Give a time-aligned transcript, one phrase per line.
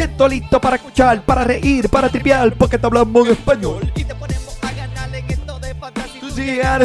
[0.00, 3.92] siento listo para escuchar, para reír, para tripear, porque te hablamos en español.
[3.94, 6.78] y te ponemos a ganar en esto de fantasía.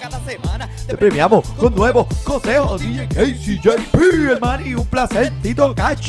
[0.00, 0.66] Cada semana.
[0.86, 2.80] Te premiamos con nuevos consejos.
[2.80, 3.96] DJ KCJP,
[4.30, 6.08] hermano, y un placer, Tito también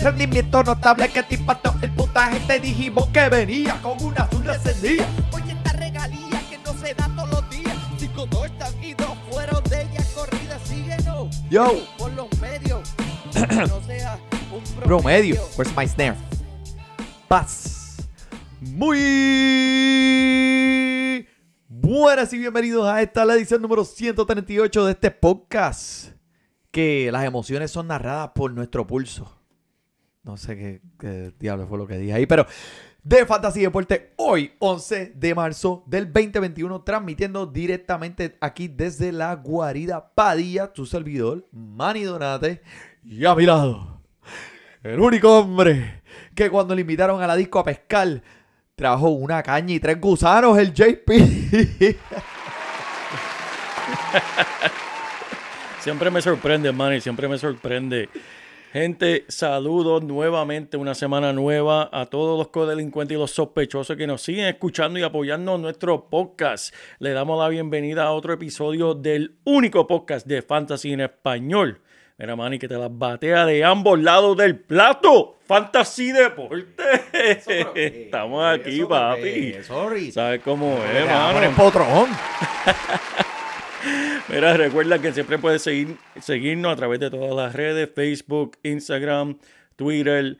[0.00, 2.38] Rendimiento notable que te impactó el puntaje.
[2.40, 5.06] Te dijimos que venía con una azul encendida.
[5.32, 7.74] Oye, esta regalía que no se da todos los días.
[7.96, 10.58] Cinco touchdowns y dos fueron de ella corrida.
[10.66, 12.82] Síguenos Yo, por los medios.
[14.86, 15.42] promedio.
[15.56, 16.14] Where's my snare?
[17.26, 18.08] Paz.
[18.60, 18.96] Muy
[21.68, 26.12] buenas y bienvenidos a esta la edición número 138 de este podcast.
[26.70, 29.36] Que las emociones son narradas por nuestro pulso.
[30.22, 32.46] No sé qué, qué diablo fue lo que dije ahí, pero
[33.02, 40.12] de Fantasy Deporte hoy, 11 de marzo del 2021, transmitiendo directamente aquí desde la guarida
[40.14, 42.62] Padilla, tu servidor, Manny Donate,
[43.02, 43.95] y a mi lado,
[44.92, 46.02] el único hombre
[46.34, 48.22] que cuando le invitaron a la disco a pescar,
[48.74, 51.10] trajo una caña y tres gusanos, el JP.
[55.80, 58.08] Siempre me sorprende, Manny, siempre me sorprende.
[58.72, 64.20] Gente, saludos nuevamente, una semana nueva a todos los codelincuentes y los sospechosos que nos
[64.20, 66.74] siguen escuchando y apoyando nuestro podcast.
[66.98, 71.80] Le damos la bienvenida a otro episodio del único podcast de Fantasy en español.
[72.18, 75.36] Mira, Manny, que te las batea de ambos lados del plato.
[75.46, 76.74] Fantasy Deporte.
[78.06, 79.56] Estamos aquí, papi.
[79.62, 80.10] Sorry.
[80.12, 81.28] ¿Sabes cómo es, mano?
[81.28, 82.08] hombre, potrón.
[84.28, 89.36] Mira, recuerda que siempre puedes seguir, seguirnos a través de todas las redes, Facebook, Instagram,
[89.76, 90.38] Twitter.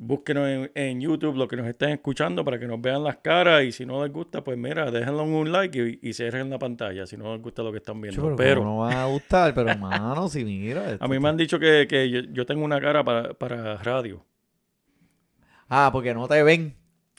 [0.00, 3.64] Búsquenos en, en YouTube, lo que nos estén escuchando, para que nos vean las caras.
[3.64, 6.58] Y si no les gusta, pues mira, déjenlo en un like y, y cierren la
[6.58, 8.22] pantalla si no les gusta lo que están viendo.
[8.22, 10.90] Pero, Pero no va a gustar, pero hermano, si mira.
[10.92, 13.76] esto a mí me han dicho que, que yo, yo tengo una cara para, para
[13.78, 14.24] radio.
[15.68, 16.74] Ah, porque no te ven.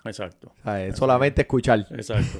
[0.05, 0.53] Exacto.
[0.59, 1.85] O sea, es solamente escuchar.
[1.91, 2.39] Exacto.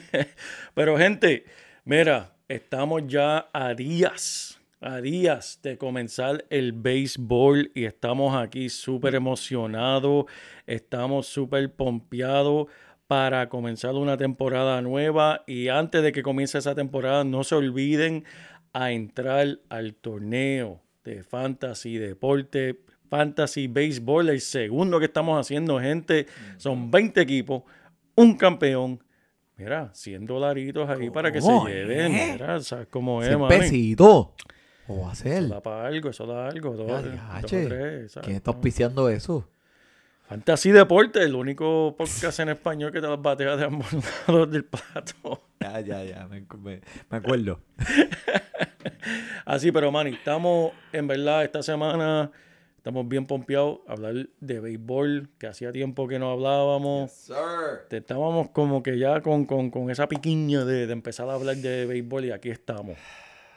[0.74, 1.44] Pero gente,
[1.84, 9.14] mira, estamos ya a días, a días de comenzar el béisbol y estamos aquí súper
[9.14, 10.24] emocionados,
[10.66, 12.66] estamos súper pompeados
[13.06, 18.24] para comenzar una temporada nueva y antes de que comience esa temporada no se olviden
[18.72, 22.80] a entrar al torneo de fantasy deporte
[23.10, 26.26] fantasy béisbol el segundo que estamos haciendo gente
[26.56, 27.64] son 20 equipos
[28.14, 29.02] un campeón
[29.56, 32.32] mira 100 dolaritos ahí para que se ¿Cómo lleven es?
[32.34, 33.56] mira sabes cómo es Cien mami?
[33.58, 34.28] pesitos.
[34.92, 35.44] ¿O va a ser?
[35.44, 38.18] eso da para algo eso da algo dos, dos tres.
[38.22, 39.48] ¿Quién está auspiciando eso?
[40.28, 43.86] Fantasy Deporte, el único podcast en español que te las batea de ambos
[44.28, 45.42] lados del plato.
[45.60, 46.80] Ya, ya, ya, me, me-
[47.10, 47.60] me acuerdo.
[49.44, 52.30] Así, pero Manny, estamos en verdad esta semana,
[52.76, 57.30] estamos bien pompeados a hablar de béisbol, que hacía tiempo que no hablábamos.
[57.88, 61.56] Te- Estábamos como que ya con, con- con esa piquiña de, de empezar a hablar
[61.56, 62.96] de béisbol y aquí estamos.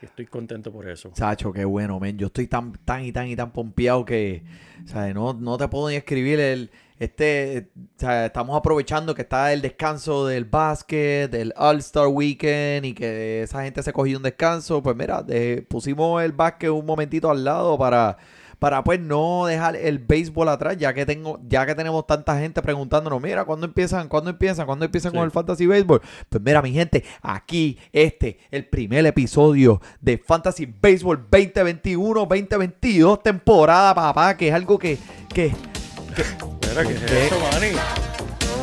[0.04, 1.12] Estoy contento por eso.
[1.16, 2.18] Sacho, qué bueno, men.
[2.18, 4.44] Yo estoy tan, tan y tan y tan pompeado que,
[4.86, 5.14] ¿sabes?
[5.16, 10.26] No, no te puedo ni escribir el, este, sea, estamos aprovechando que está el descanso
[10.28, 14.84] del básquet, del All-Star Weekend y que esa gente se cogió un descanso.
[14.84, 18.18] Pues mira, de- pusimos el básquet un momentito al lado para,
[18.64, 22.62] para pues no dejar el béisbol atrás, ya que tengo, ya que tenemos tanta gente
[22.62, 24.08] preguntándonos, mira, ¿cuándo empiezan?
[24.08, 24.66] ¿Cuándo empiezan?
[24.66, 25.18] ¿Cuándo empiezan Sí.
[25.18, 26.00] con el Fantasy Baseball?
[26.30, 34.38] Pues mira, mi gente, aquí este, el primer episodio de Fantasy Baseball 2021-2022, temporada, papá,
[34.38, 34.98] que es algo que,
[35.34, 37.76] que, Espera, ¿qué es eso, Manny?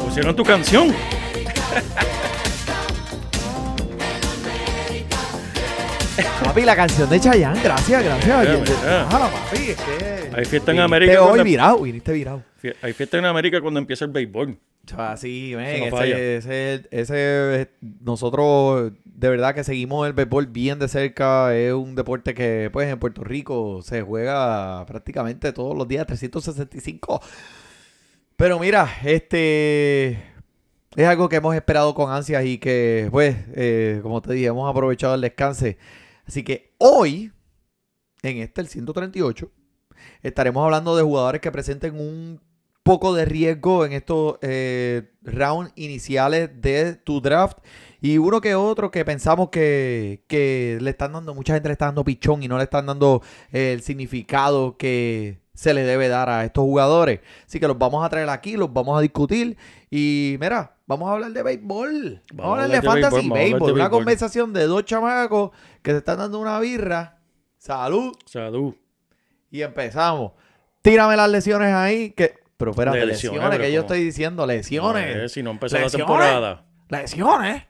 [0.03, 0.95] Pusieron tu canción.
[6.45, 8.47] papi, la canción de Chayanne, gracias, gracias.
[8.83, 10.31] Déjala, papi, es que...
[10.33, 12.43] Hay fiesta en viniste América hoy virado, viniste virado.
[12.83, 14.59] Hay fiesta en América cuando empieza el béisbol.
[14.97, 17.71] Así, men, no ese, ese, ese-
[18.01, 21.55] nosotros de verdad que seguimos el béisbol bien de cerca.
[21.55, 27.21] Es un deporte que, pues, en Puerto Rico se juega prácticamente todos los días, 365.
[28.37, 30.13] Pero mira, este
[30.97, 34.69] es algo que hemos esperado con ansias y que, pues, eh, como te dije, hemos
[34.69, 35.67] aprovechado el descanso.
[36.31, 37.33] Así que hoy,
[38.23, 39.51] en este, el 138,
[40.23, 42.41] estaremos hablando de jugadores que presenten un
[42.85, 47.59] poco de riesgo en estos eh, rounds iniciales de tu draft.
[48.01, 51.87] Y uno que otro que pensamos que, que le están dando, mucha gente le está
[51.87, 56.29] dando pichón y no le están dando eh, el significado que se le debe dar
[56.29, 57.19] a estos jugadores.
[57.45, 59.57] Así que los vamos a traer aquí, los vamos a discutir.
[59.91, 62.23] Y mira, vamos a hablar de béisbol.
[62.35, 63.63] Vamos, a hablar de, fantasy béisbol, béisbol.
[63.63, 63.91] Una béisbol.
[63.91, 65.53] conversación de dos chamacos
[65.83, 67.21] que se están dando una birra.
[67.59, 68.13] Salud.
[68.27, 68.75] Salud.
[69.53, 70.33] Y empezamos.
[70.83, 72.11] Tírame las lesiones ahí.
[72.11, 74.47] Que, pero espérate, De lesiones, lesiones, que yo estoy diciendo.
[74.47, 75.17] Lesiones.
[75.17, 76.65] No, eh, si no empezó la temporada.
[76.89, 77.63] Lesiones.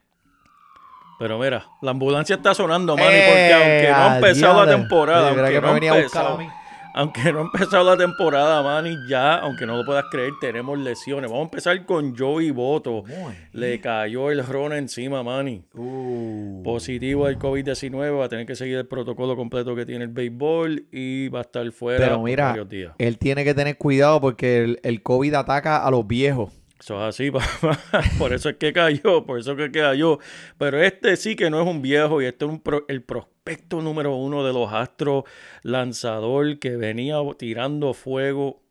[1.18, 5.28] Pero mira, la ambulancia está sonando, Manny, porque aunque no ha Eh, empezado la temporada,
[5.28, 6.48] aunque que no, me venía a buscar a mí.
[6.94, 11.30] Aunque no ha empezado la temporada, Manny, ya, aunque no lo puedas creer, tenemos lesiones.
[11.30, 13.02] Vamos a empezar con Joey Boto.
[13.06, 13.36] ¿Cómo es?
[13.52, 15.62] Le cayó el ron encima, Manny.
[15.74, 16.62] Uh.
[16.62, 20.86] Positivo al COVID-19, va a tener que seguir el protocolo completo que tiene el béisbol
[20.92, 22.92] y va a estar fuera Pero por mira, varios días.
[22.98, 26.59] él tiene que tener cuidado porque el, el COVID ataca a los viejos.
[26.80, 27.78] Eso es así, papá.
[28.18, 30.18] por eso es que cayó, por eso es que cayó.
[30.58, 33.82] Pero este sí que no es un viejo y este es un pro- el prospecto
[33.82, 35.24] número uno de los Astros,
[35.62, 38.62] lanzador que venía tirando fuego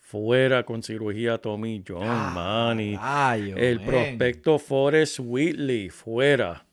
[0.00, 2.96] fuera con cirugía Tommy John, Ah, Manny.
[3.56, 6.64] El prospecto Forrest Whitley, fuera.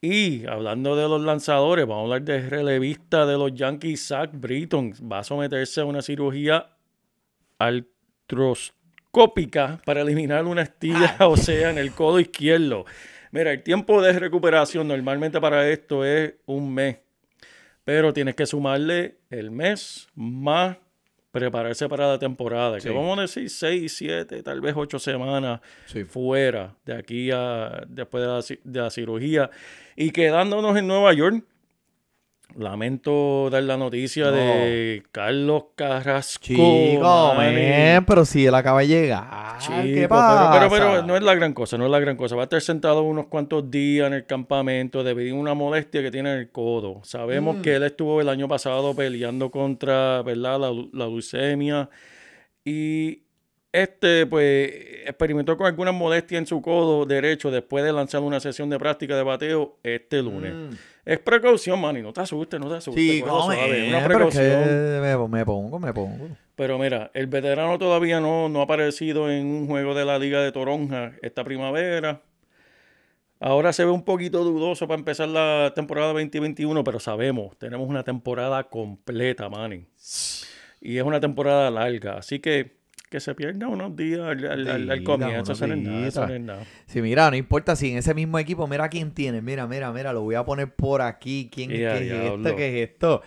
[0.00, 4.92] Y hablando de los lanzadores, vamos a hablar del relevista de los Yankees, Zach Britton.
[5.10, 6.66] Va a someterse a una cirugía
[9.14, 11.26] artroscópica para eliminar una estilla Ah.
[11.28, 12.84] o sea en el codo izquierdo.
[13.30, 16.98] Mira, el tiempo de recuperación normalmente para esto es un mes.
[17.84, 20.76] Pero tienes que sumarle el mes más
[21.30, 22.78] prepararse para la temporada.
[22.78, 22.88] Sí.
[22.88, 26.04] Que vamos a decir 6, 7, tal vez 8 semanas Sí.
[26.04, 29.50] fuera de aquí a después de la, ci- de la cirugía.
[29.96, 31.42] Y quedándonos en Nueva York,
[32.58, 34.32] lamento dar la noticia No.
[34.32, 36.44] de Carlos Carrasco.
[36.44, 39.58] Chico, men, pero si él acaba de llegar.
[39.58, 40.50] Chico, ¿Qué pero- pasa?
[40.58, 42.36] Pero, pero, no es la gran cosa, no es la gran cosa.
[42.36, 46.10] Va a estar sentado unos cuantos días en el campamento debido a una molestia que
[46.10, 47.00] tiene en el codo.
[47.04, 47.62] Sabemos Mm.
[47.62, 50.58] que él estuvo el año pasado peleando contra ¿verdad?
[50.60, 51.88] La, la leucemia
[52.64, 53.22] y
[53.72, 54.70] este pues
[55.06, 59.16] experimentó con algunas molestias en su codo derecho después de lanzar una sesión de práctica
[59.16, 60.54] de bateo este lunes.
[60.54, 60.70] Mm.
[61.04, 63.02] Es precaución, Manny, no te asustes, no te asustes.
[63.02, 65.00] Sí, es una precaución.
[65.00, 66.28] me, me pongo, me pongo.
[66.54, 70.40] Pero mira, el veterano todavía no, no ha aparecido en un juego de la Liga
[70.40, 72.22] de Toronja esta primavera.
[73.40, 78.04] Ahora se ve un poquito dudoso para empezar la temporada 2021, pero sabemos, tenemos una
[78.04, 79.86] temporada completa, Manny.
[80.80, 84.90] Y es una temporada larga, así que que se pierda unos días al, al- al-
[84.90, 85.52] al comienzo.
[85.52, 86.64] Eso no nada, eso no es nada.
[86.86, 89.42] Sí, mira, no importa si en ese mismo equipo, mira quién tiene.
[89.42, 91.50] Mira, mira, mira, lo voy a poner por aquí.
[91.52, 92.56] ¿Quién Ya, qué es esto?
[92.56, 93.22] ¿Qué es esto?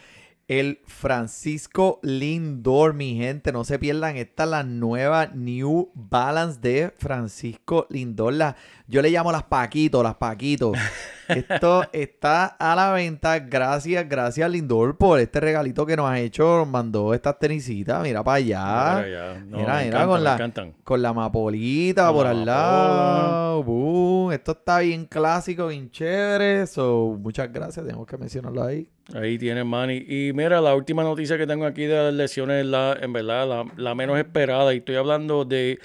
[0.48, 3.52] El Francisco Lindor, mi gente.
[3.52, 4.16] No se pierdan.
[4.18, 8.34] Esta es la nueva New Balance de Francisco Lindor.
[8.34, 8.56] La-
[8.88, 10.78] yo le llamo las Paquitos, las Paquitos.
[11.28, 13.40] Esto está a la venta.
[13.40, 16.58] Gracias, gracias Lindor por este regalito que nos ha hecho.
[16.58, 18.02] Nos mandó estas tenisitas.
[18.04, 19.04] Mira para allá.
[19.06, 19.34] Mira.
[19.46, 20.84] No, mira, mira, encantan, con la-.
[20.84, 23.64] Con la mapolita Con por la al lado.
[23.64, 24.32] Boom.
[24.32, 26.68] Esto está bien clásico, bien chévere.
[26.68, 27.86] So, muchas gracias.
[27.86, 28.90] Tenemos que mencionarlo ahí.
[29.14, 30.04] Ahí tienes, Manny.
[30.08, 33.48] Y mira, la última noticia que tengo aquí de las lesiones es la, en verdad,
[33.48, 34.74] la, la menos esperada.
[34.74, 35.80] Y estoy hablando de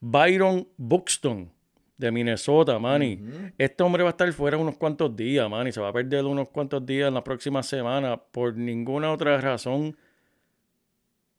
[0.00, 1.53] Byron Buxton
[1.96, 3.20] de Minnesota, Manny.
[3.58, 5.72] Este hombre va a estar fuera unos cuantos días, Manny.
[5.72, 9.96] Se va a perder unos cuantos días en la próxima semana por ninguna otra razón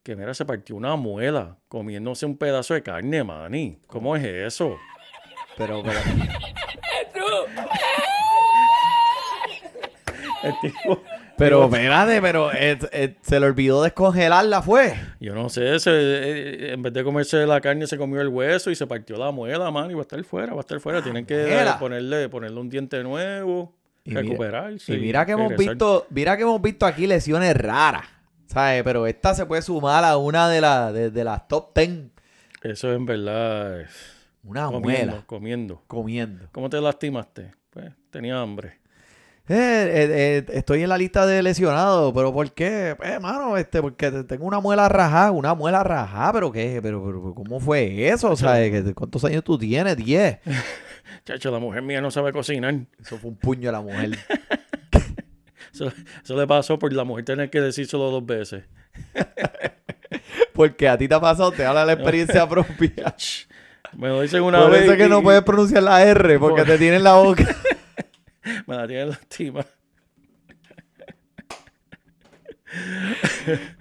[0.04, 3.80] que, mira, se partió una muela comiéndose un pedazo de carne, Manny.
[3.88, 4.78] ¿Cómo es eso?
[5.58, 6.00] Pero, pero.
[10.44, 11.02] El tipo-
[11.38, 14.94] Pero, espérate, pero eh, eh, se le olvidó descongelarla, fue.
[15.20, 18.72] Yo no sé, se- eh, en vez de comerse la carne se comió el hueso
[18.72, 21.02] y se partió la muela, man, y va a estar fuera, va a estar fuera.
[21.04, 21.46] Tienen que
[21.80, 23.74] ponerle, ponerle un diente nuevo,
[24.06, 24.94] Y mira- recuperarse.
[24.94, 25.74] Y mira que hemos regresar.
[25.76, 28.06] visto, mira que hemos visto aquí lesiones raras.
[28.48, 28.84] ¿Sabes?
[28.84, 31.90] Pero esta se puede sumar a una de, las de, de las top 10.
[32.62, 33.82] Eso es en verdad.
[33.82, 33.86] eh,
[34.44, 35.24] Una comiendo, muela.
[35.26, 35.84] comiendo.
[35.88, 36.48] Comiendo.
[36.52, 37.52] ¿Cómo te lastimaste?
[37.72, 38.78] Pues tenía hambre.
[39.48, 42.96] Eh, eh, eh, estoy en la lista de lesionados, pero ¿por qué?
[42.98, 46.80] Pues, mano, este, porque te- tengo una muela rajada, una muela rajada, pero ¿qué?
[46.82, 48.32] Pero, pero ¿cómo fue eso?
[48.32, 49.96] O sea, ¿que- ¿cuántos años tú tienes?
[49.98, 50.40] Diez.
[51.26, 52.74] Chacho, la mujer mía no sabe cocinar.
[53.00, 54.18] Eso fue un puño a la mujer.
[55.74, 55.92] Eso,
[56.24, 58.64] eso le pasó por la mujer tener que decírselo dos veces.
[60.54, 63.14] Porque a ti te ha pasado, te habla la experiencia propia.
[63.98, 64.84] Me lo dicen una Por vez.
[64.84, 67.16] eso es que y- no puedes pronunciar la R, porque Por- te tiene en la
[67.16, 67.44] boca.
[68.68, 69.66] Me la tiene lastima.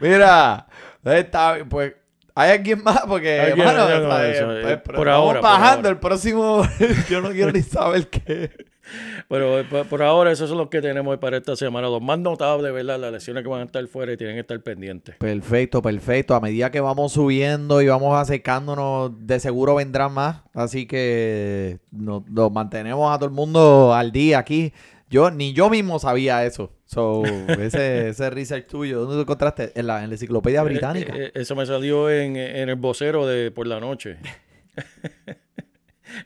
[0.01, 0.67] Mira,
[1.05, 1.95] está, pues
[2.35, 3.03] ¿Hay alguien más?
[3.07, 3.89] Porque, no, no,
[4.23, 5.77] eh, pero por ahora, por bajando.
[5.77, 5.89] ahora.
[5.91, 6.63] El próximo,
[7.09, 8.51] yo no quiero ni saber qué.
[9.29, 11.89] Pero eh, por, por ahora, eso es lo que tenemos para esta semana.
[11.89, 12.99] Los más notables, ¿verdad?
[12.99, 15.17] Las lesiones que van a estar fuera y tienen que estar pendientes.
[15.17, 16.35] Perfecto, perfecto.
[16.35, 20.43] A medida que vamos subiendo y vamos acercándonos, de seguro vendrán más.
[20.53, 24.73] Así que nos, nos mantenemos a todo el mundo al día aquí.
[25.15, 26.73] Yo, ni yo mismo sabía eso.
[26.87, 29.71] So, ese, ese research tuyo, ¿dónde lo encontraste?
[29.77, 31.15] En la, en la enciclopedia británica.
[31.17, 34.17] Eh, eh, eso me salió en, en el vocero de por la noche.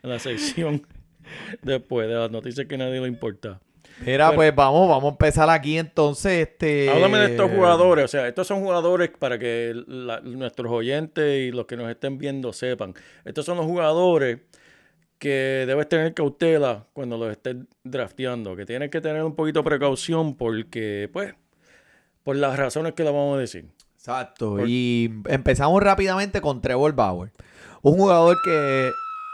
[0.01, 0.87] en la sección
[1.61, 3.59] después de las noticias que nadie le importa.
[4.03, 6.47] Mira, pero- pues vamos, vamos a empezar aquí entonces.
[6.47, 6.89] Este...
[6.89, 11.51] Háblame de estos jugadores, o sea, estos son jugadores para que la- nuestros oyentes y
[11.51, 12.95] los que nos estén viendo sepan.
[13.23, 14.39] Estos son los jugadores
[15.19, 19.63] que debes tener cautela cuando los estés drafteando, que tienes que tener un poquito de
[19.65, 21.33] precaución porque, pues,
[22.23, 23.65] por las razones que le vamos a decir.
[23.95, 24.55] Exacto.
[24.57, 27.31] Por- Y empezamos rápidamente con Trevor Bauer.
[27.81, 28.91] Un jugador que eh,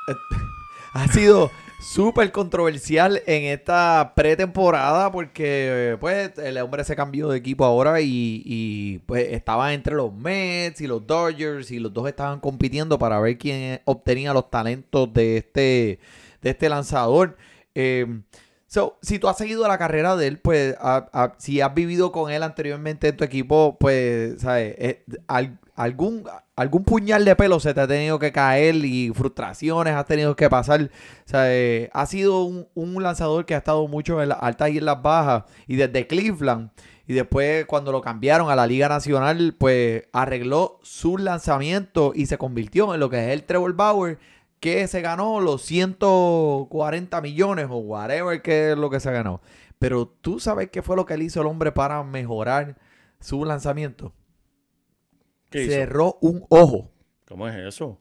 [0.93, 1.51] ha sido
[1.85, 8.01] súper controversial en esta pretemporada porque eh, pues el hombre se cambió de equipo ahora
[8.01, 12.97] y, y, pues estaba entre los Mets y los Dodgers y los dos estaban compitiendo
[12.97, 15.99] para ver quién obtenía los talentos de este,
[16.41, 17.37] de este lanzador.
[17.73, 18.21] Eh,
[18.67, 20.75] So, si tú has seguido la carrera de él, pues
[21.37, 24.75] si has vivido con él anteriormente en tu equipo, pues, ¿sabes?
[24.79, 26.25] Eh, al- algún,
[26.55, 30.49] algún puñal de pelo se te ha tenido que caer y frustraciones has tenido que
[30.49, 30.89] pasar.
[31.25, 31.89] ¿sabes?
[31.93, 35.01] Ha sido un, un lanzador que ha estado mucho en las altas y en las
[35.01, 35.43] bajas.
[35.67, 36.69] Y desde Cleveland,
[37.07, 42.37] y después cuando lo cambiaron a la Liga Nacional, pues arregló su lanzamiento y se
[42.37, 44.19] convirtió en lo que es el Trevor Bauer
[44.59, 49.41] que se ganó los 140 millones o whatever que es lo que se ganó.
[49.77, 52.77] Pero tú sabes qué fue lo que le hizo el hombre para mejorar
[53.19, 54.13] su lanzamiento.
[55.55, 55.73] ¿Qué hizo?
[55.73, 56.91] Cerró un ojo.
[57.27, 57.99] ¿Cómo es eso?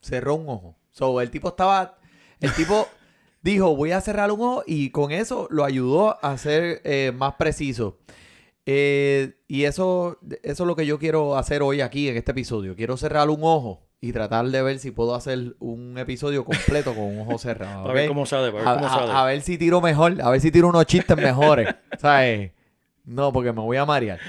[0.00, 0.76] Cerró un ojo.
[0.90, 1.98] So, el tipo estaba.
[2.40, 2.86] El tipo
[3.42, 4.62] dijo: Voy a cerrar un ojo.
[4.66, 7.98] Y con eso lo ayudó a ser eh, más preciso.
[8.66, 12.76] Eh, y eso, eso es lo que yo quiero hacer hoy aquí en este episodio.
[12.76, 17.04] Quiero cerrar un ojo y tratar de ver si puedo hacer un episodio completo con
[17.04, 17.88] un ojo cerrado.
[17.90, 19.12] A ver cómo sale, a ver a, cómo a- sale.
[19.12, 22.52] a ver si tiro mejor, a ver si tiro unos chistes mejores, ¿sabes?
[23.04, 24.20] No, porque me voy a marear.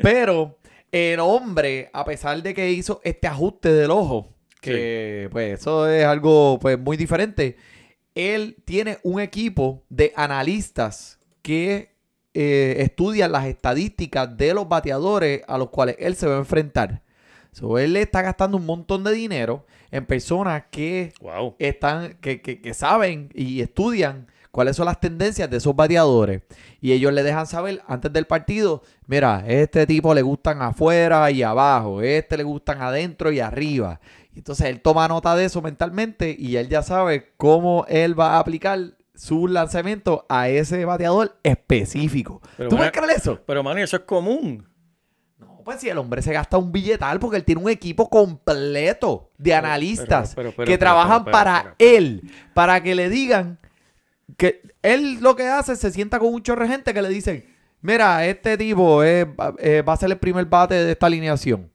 [0.00, 0.56] Pero
[0.94, 6.04] el hombre, a pesar de que hizo este ajuste del ojo, que pues eso es
[6.04, 7.56] algo pues muy diferente,
[8.14, 11.90] él tiene un equipo de analistas que
[12.32, 17.02] eh, estudian las estadísticas de los bateadores a los cuales él se va a enfrentar.
[17.50, 21.56] So, él le está gastando un montón de dinero en personas que Wow.
[21.58, 26.42] están, que, que- que saben y estudian cuáles son las tendencias de esos bateadores.
[26.80, 31.42] Y ellos le dejan saber antes del partido, mira, este tipo le gustan afuera y
[31.42, 33.98] abajo, este le gustan adentro y arriba.
[34.36, 38.38] Entonces él toma nota de eso mentalmente y él ya sabe cómo él va a
[38.38, 38.78] aplicar
[39.16, 42.40] su lanzamiento a ese bateador específico.
[42.56, 43.40] Pero ¿Tú puedes creer eso?
[43.44, 44.68] Pero, Manny, eso es común.
[45.38, 49.32] No, pues si el hombre se gasta un billetal porque él tiene un equipo completo
[49.36, 53.58] de analistas pero- pero- que trabajan para él, para que le digan
[54.36, 57.08] que él lo que hace es se sienta con un chorro de gente que le
[57.08, 57.44] dicen,
[57.80, 61.70] mira, este tipo eh, va a ser el primer bate de esta alineación.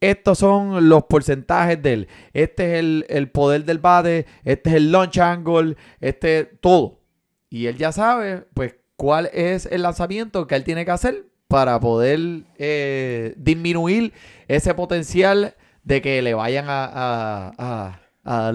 [0.00, 2.08] Estos son los porcentajes de él.
[2.34, 4.26] Este es el, el poder del bate.
[4.44, 5.76] Este es el launch angle.
[6.00, 7.00] Este, todo.
[7.48, 11.80] Y él ya sabe, pues, cuál es el lanzamiento que él tiene que hacer para
[11.80, 12.18] poder
[12.58, 14.12] eh, disminuir
[14.46, 18.54] ese potencial de que le vayan a- a dar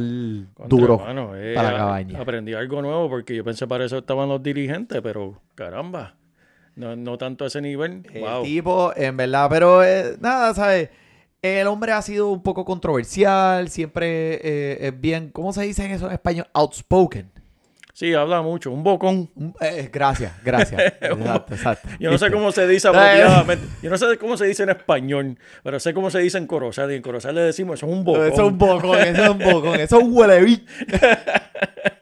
[0.53, 2.19] Contra, duro mano, eh, para la cabaña.
[2.19, 6.15] Aprendí algo nuevo porque yo pensé para eso estaban los dirigentes, pero caramba,
[6.75, 8.03] no, no tanto a ese nivel.
[8.13, 8.43] El wow.
[8.43, 10.89] tipo, en verdad, pero eh, nada, ¿sabes?
[11.41, 16.07] El hombre ha sido un poco controversial, siempre eh, es bien, ¿cómo se dice eso
[16.07, 16.47] en español?
[16.53, 17.31] Outspoken.
[17.99, 19.29] Sí, habla mucho, un bocón.
[19.59, 20.81] Eh, gracias, gracias.
[21.01, 21.89] exacto, exacto.
[21.99, 23.67] Yo no sé cómo se dice apropiadamente.
[23.83, 26.89] Yo no sé cómo se dice en español, pero sé cómo se dice en Corozal.
[26.93, 28.27] Y en Corozal le decimos, eso es un bocón.
[28.27, 30.39] Eso es un bocón, eso es un bocón, eso es un huele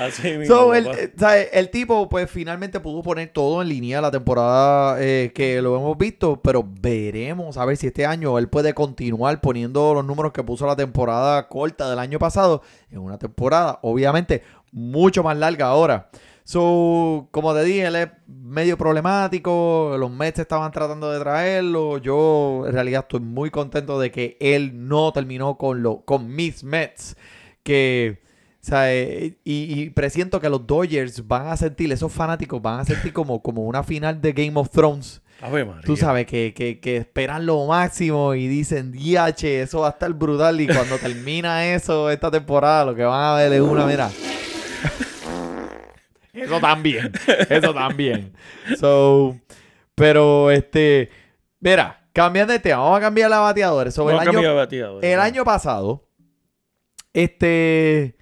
[0.00, 0.54] Así mismo.
[0.54, 5.32] So, el, eh, el tipo, pues finalmente pudo poner todo en línea la temporada eh,
[5.34, 9.94] que lo hemos visto, pero veremos a ver si este año él puede continuar poniendo
[9.94, 14.42] los números que puso la temporada corta del año pasado en una temporada, obviamente,
[14.72, 16.10] mucho más larga ahora.
[16.44, 19.94] So, como te dije, él es medio problemático.
[19.96, 21.98] Los Mets estaban tratando de traerlo.
[21.98, 26.64] Yo, en realidad, estoy muy contento de que él no terminó con, lo, con mis
[26.64, 27.16] Mets.
[27.62, 28.20] Que,
[28.62, 32.80] o sea, eh, y, y presiento que los Dodgers van a sentir, esos fanáticos van
[32.80, 35.22] a sentir como, como una final de Game of Thrones.
[35.40, 35.80] María.
[35.86, 40.12] tú sabes, que, que, que esperan lo máximo y dicen, DH, eso va a estar
[40.12, 40.60] brutal.
[40.60, 44.10] Y cuando termina eso, esta temporada, lo que van a ver es una, mira.
[46.34, 47.12] eso también,
[47.48, 48.34] eso también.
[48.78, 49.38] So,
[49.94, 51.08] pero este,
[51.60, 53.90] mira, cambiando de tema, vamos a cambiar la bateadora.
[53.90, 55.22] Sobre el año, cambia de bateador, el ¿no?
[55.22, 56.06] año pasado,
[57.14, 58.16] este,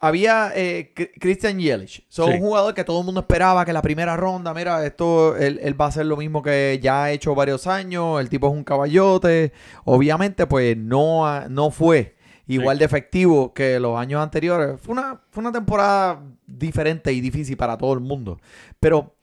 [0.00, 2.04] había eh, Christian Yelich.
[2.08, 2.34] Son Sí.
[2.34, 5.80] un jugador que todo el mundo esperaba que la primera ronda, mira, esto, él, él
[5.80, 8.20] va a hacer lo mismo que ya ha hecho varios años.
[8.20, 9.52] El tipo es un caballote.
[9.84, 14.80] Obviamente, pues no, no fue igual de efectivo que los años anteriores.
[14.80, 18.40] Fue una, fue una temporada diferente y difícil para todo el mundo.
[18.80, 19.14] Pero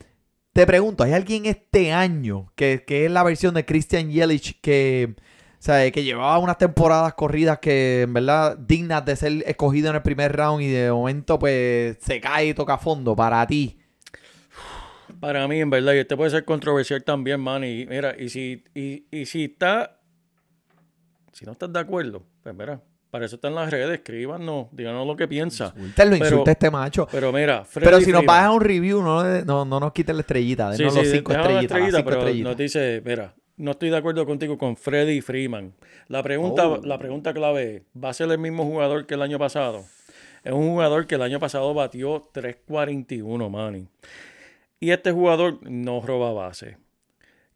[0.53, 5.15] te pregunto, ¿hay alguien este año que, que es la versión de Christian Yelich que,
[5.65, 10.01] sea, que llevaba unas temporadas corridas que en verdad dignas de ser escogido en el
[10.01, 13.77] primer round y de momento pues se cae y toca fondo para ti?
[15.19, 17.63] Para mí, en verdad, y este puede ser controversial también, man.
[17.63, 20.00] Y mira, y si, y, y si está.
[21.31, 22.81] Si no estás de acuerdo, pues mira,
[23.12, 25.74] para eso están las redes, escríbanos, díganos lo que piensa.
[25.95, 27.07] Te lo Pero- insulta este macho.
[27.12, 29.91] Pero mira, Pero Freddy si nos Freeman- vas a un review, no, no, no nos
[29.93, 30.72] quiten la estrellita.
[30.74, 31.53] Sí, Denos sí, los cinco estrellitas.
[31.55, 32.50] las estrellita, cinco pero estrellitas.
[32.51, 35.74] nos dice, mira, no estoy de acuerdo contigo con Freddy Freeman.
[36.07, 36.81] La pregunta, Oh.
[36.83, 39.83] la pregunta clave es, ¿va a ser el mismo jugador que el año pasado?
[40.43, 43.88] Es un jugador que el año pasado batió 3.41, Manny.
[44.79, 46.77] Y este jugador no roba base.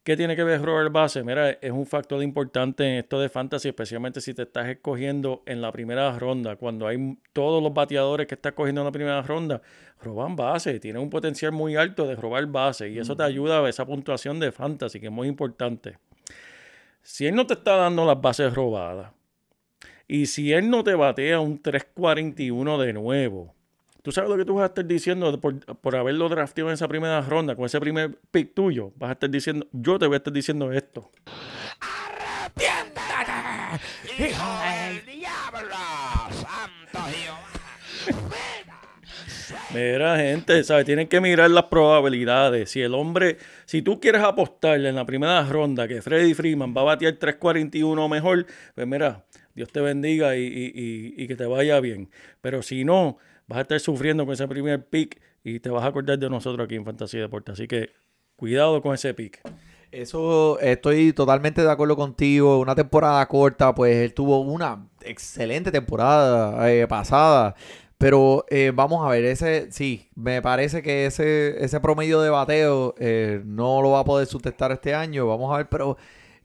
[0.02, 1.22] ¿Qué tiene que ver robar base?
[1.22, 5.60] Mira, es un factor importante en esto de fantasy, especialmente si te estás escogiendo en
[5.60, 6.56] la primera ronda.
[6.56, 9.60] Cuando hay todos los bateadores que estás cogiendo en la primera ronda,
[10.02, 10.80] roban base.
[10.80, 12.88] Tienen un potencial muy alto de robar base.
[12.88, 15.98] Y eso te ayuda a esa puntuación de fantasy, que es muy importante.
[17.02, 19.12] Si él no te está dando las bases robadas,
[20.08, 23.54] y si él no te batea un 3.41 de nuevo,
[24.02, 26.88] tú sabes lo que tú vas a estar diciendo por, por haberlo drafteado en esa
[26.88, 28.92] primera ronda, con ese primer pick tuyo.
[28.96, 31.10] Vas a estar diciendo, yo te voy a estar diciendo esto.
[39.74, 40.84] Mira, gente, ¿sabes?
[40.86, 42.70] Tienen que mirar las probabilidades.
[42.70, 46.82] Si el hombre, si tú quieres apostarle en la primera ronda que Freddy Freeman va
[46.82, 51.36] a batear 3.41 o mejor, pues mira, Dios te bendiga y, y- y- y que
[51.36, 52.10] te vaya bien.
[52.40, 53.18] Pero si no,
[53.50, 56.64] vas a estar sufriendo con ese primer pick y te vas a acordar de nosotros
[56.64, 57.50] aquí en Fantasía Deporte.
[57.50, 57.90] Así que
[58.36, 59.40] cuidado con ese pick.
[59.90, 62.60] Eso estoy totalmente de acuerdo contigo.
[62.60, 67.56] Una temporada corta, pues él tuvo una excelente temporada eh, pasada.
[67.98, 72.94] Pero eh, vamos a ver, ese sí, me parece que ese, ese promedio de bateo
[72.98, 75.26] eh, no lo va a poder sustentar este año.
[75.26, 75.96] Vamos a ver, pero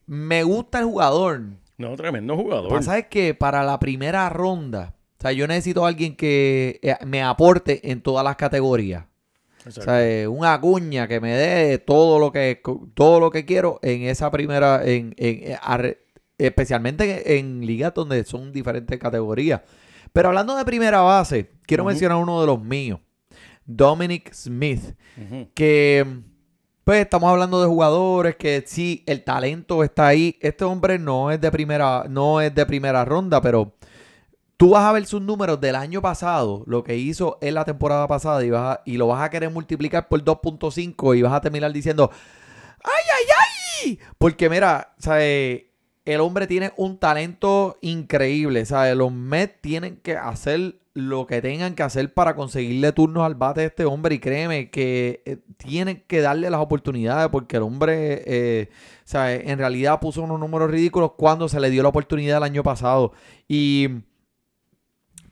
[0.08, 1.42] me gusta el jugador.
[1.78, 2.70] No, tremendo jugador.
[2.70, 4.95] Pasa es que para la primera ronda,
[5.26, 9.06] sea, yo necesito a alguien que eh, me aporte en todas las categorías.
[9.68, 12.62] O sea, eh, una cuña que me dé todo lo que
[12.94, 15.98] todo lo que quiero en esa primera, en, en- eh,
[16.38, 19.62] especialmente en, ligas donde son diferentes categorías.
[20.14, 21.90] Pero hablando de primera base, quiero Ujú.
[21.90, 23.00] mencionar uno de los míos,
[23.66, 24.94] Dominic Smith,
[25.56, 26.06] que
[26.84, 30.38] pues estamos hablando de jugadores que sí, el talento está ahí.
[30.42, 33.74] Este hombre no es de primera, no es de primera ronda, pero
[34.58, 38.08] tú vas a ver sus números del año pasado, lo que hizo en la temporada
[38.08, 41.42] pasada, y, vas a- y lo vas a querer multiplicar por 2.5 y vas a
[41.42, 42.10] terminar diciendo,
[42.84, 43.26] ¡ay, ay,
[43.86, 44.00] ay!
[44.18, 45.64] Porque mira, ¿sabes?
[46.06, 48.96] el hombre tiene un talento increíble, ¿sabes?
[48.96, 53.62] Los Mets tienen que hacer lo que tengan que hacer para conseguirle turnos al bate
[53.62, 58.22] a este hombre y créeme que eh, tienen que darle las oportunidades porque el hombre,
[58.28, 58.70] eh,
[59.04, 59.42] ¿sabes?
[59.46, 63.12] En realidad puso unos números ridículos cuando se le dio la oportunidad el año pasado
[63.48, 63.90] y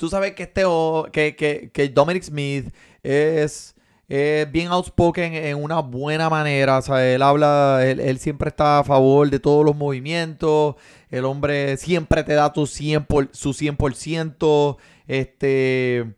[0.04, 0.64] tú sabes que este
[1.14, 3.74] que, que, que Dominic Smith es,
[4.10, 6.80] es bien outspoken en una buena manera.
[6.80, 10.76] O sea, él habla, él, él siempre está a favor de todos los movimientos.
[11.10, 14.76] El hombre siempre te da tu 100 por- su 100%.
[15.08, 16.16] Este,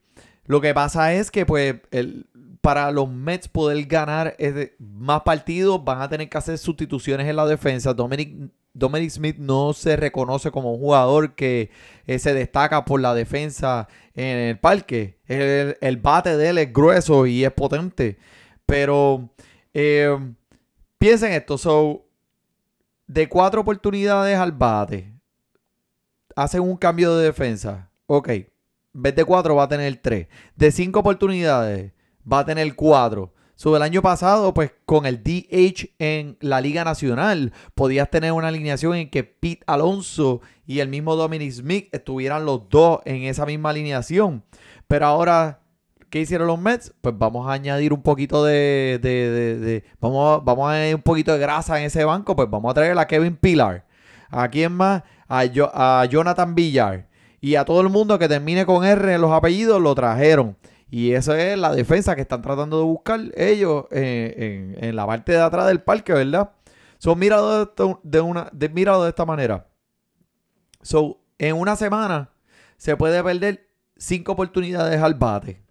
[0.47, 2.25] lo que pasa es que, pues, el-
[2.61, 4.35] para los Mets poder ganar
[4.79, 7.93] más partidos, van a tener que hacer sustituciones en la defensa.
[7.93, 11.71] Dominic, Dominic Smith no se reconoce como un jugador que
[12.05, 15.17] eh, se destaca por la defensa en el parque.
[15.27, 18.17] El, bate de él es grueso y es potente.
[18.65, 19.29] Pero
[19.73, 20.15] eh,
[20.97, 21.57] piensen esto.
[21.57, 22.05] So,
[23.07, 25.13] de cuatro oportunidades al bate,
[26.35, 27.89] hacen un cambio de defensa.
[28.07, 28.27] Ok.
[28.27, 28.49] En
[28.93, 30.27] vez de cuatro va a tener tres.
[30.57, 31.93] De cinco oportunidades
[32.29, 33.33] va a tener cuatro.
[33.55, 38.49] Sobre el año pasado, pues con el DH en la Liga Nacional, podías tener una
[38.49, 43.45] alineación en que Pete Alonso y el mismo Dominic Smith estuvieran los dos en esa
[43.45, 44.43] misma alineación.
[44.87, 45.61] Pero ahora,
[46.09, 46.93] ¿qué hicieron los Mets?
[46.99, 51.31] Pues vamos a añadir un poquito de, de- de- vamos, vamos a añadir un poquito
[51.31, 53.85] de grasa en ese banco, pues vamos a traer a Kevin Pilar.
[54.29, 55.03] ¿A quién más?
[55.29, 57.07] A, Jo- a Jonathan Villar.
[57.39, 60.57] Y a todo el mundo que termine con R en los apellidos lo trajeron.
[60.95, 65.33] Y esa es la defensa que están tratando de buscar ellos en, en la parte
[65.33, 66.51] de atrás del parque, ¿verdad?
[66.99, 67.67] Son mirados
[68.01, 69.67] de, una, de, míralo de esta manera.
[70.81, 72.29] So, en una semana
[72.77, 75.61] se puede perder cinco oportunidades al bate.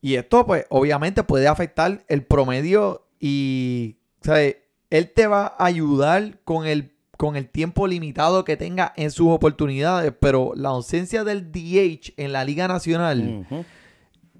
[0.00, 4.56] Y esto, pues, obviamente puede afectar el promedio y, ¿sabes?
[4.90, 9.28] Él te va a ayudar con el, con el tiempo limitado que tenga en sus
[9.28, 13.64] oportunidades, pero la ausencia del DH en la Liga Nacional Ujú.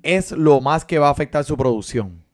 [0.06, 2.24] Es lo más que va a afectar su producción.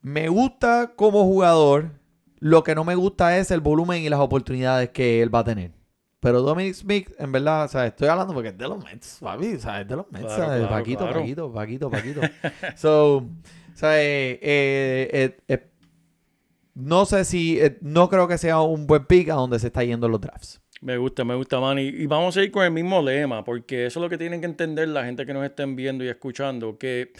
[0.00, 1.90] Me gusta como jugador,
[2.38, 5.44] lo que no me gusta es el volumen y las oportunidades que él va a
[5.44, 5.72] tener.
[6.20, 9.54] Pero Dominic Smith, en verdad, o sea, estoy hablando porque es de los Mets, papi,
[9.54, 11.20] o sea, es de los Mets, Claro, claro, Paquito, claro.
[11.20, 12.20] Paquito, Paquito, Paquito.
[12.76, 13.26] so, o
[13.74, 15.70] sea, eh, eh, eh,
[16.74, 20.08] no sé si, no creo que sea un buen pick a donde se está yendo
[20.08, 20.60] los drafts.
[20.80, 21.78] Me gusta, me gusta, man.
[21.78, 24.40] Y, y vamos a ir con el mismo lema, porque eso es lo que tienen
[24.40, 27.12] que entender la gente que nos estén viendo y escuchando, que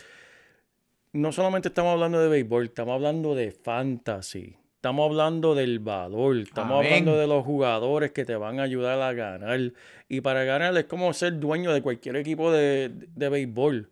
[1.12, 4.56] no solamente estamos hablando de béisbol, estamos hablando de fantasy.
[4.76, 6.86] Estamos hablando del valor, estamos Amén.
[6.86, 9.60] hablando de los jugadores que te van a ayudar a ganar.
[10.08, 13.90] Y para ganar es como ser dueño de cualquier equipo de, de béisbol.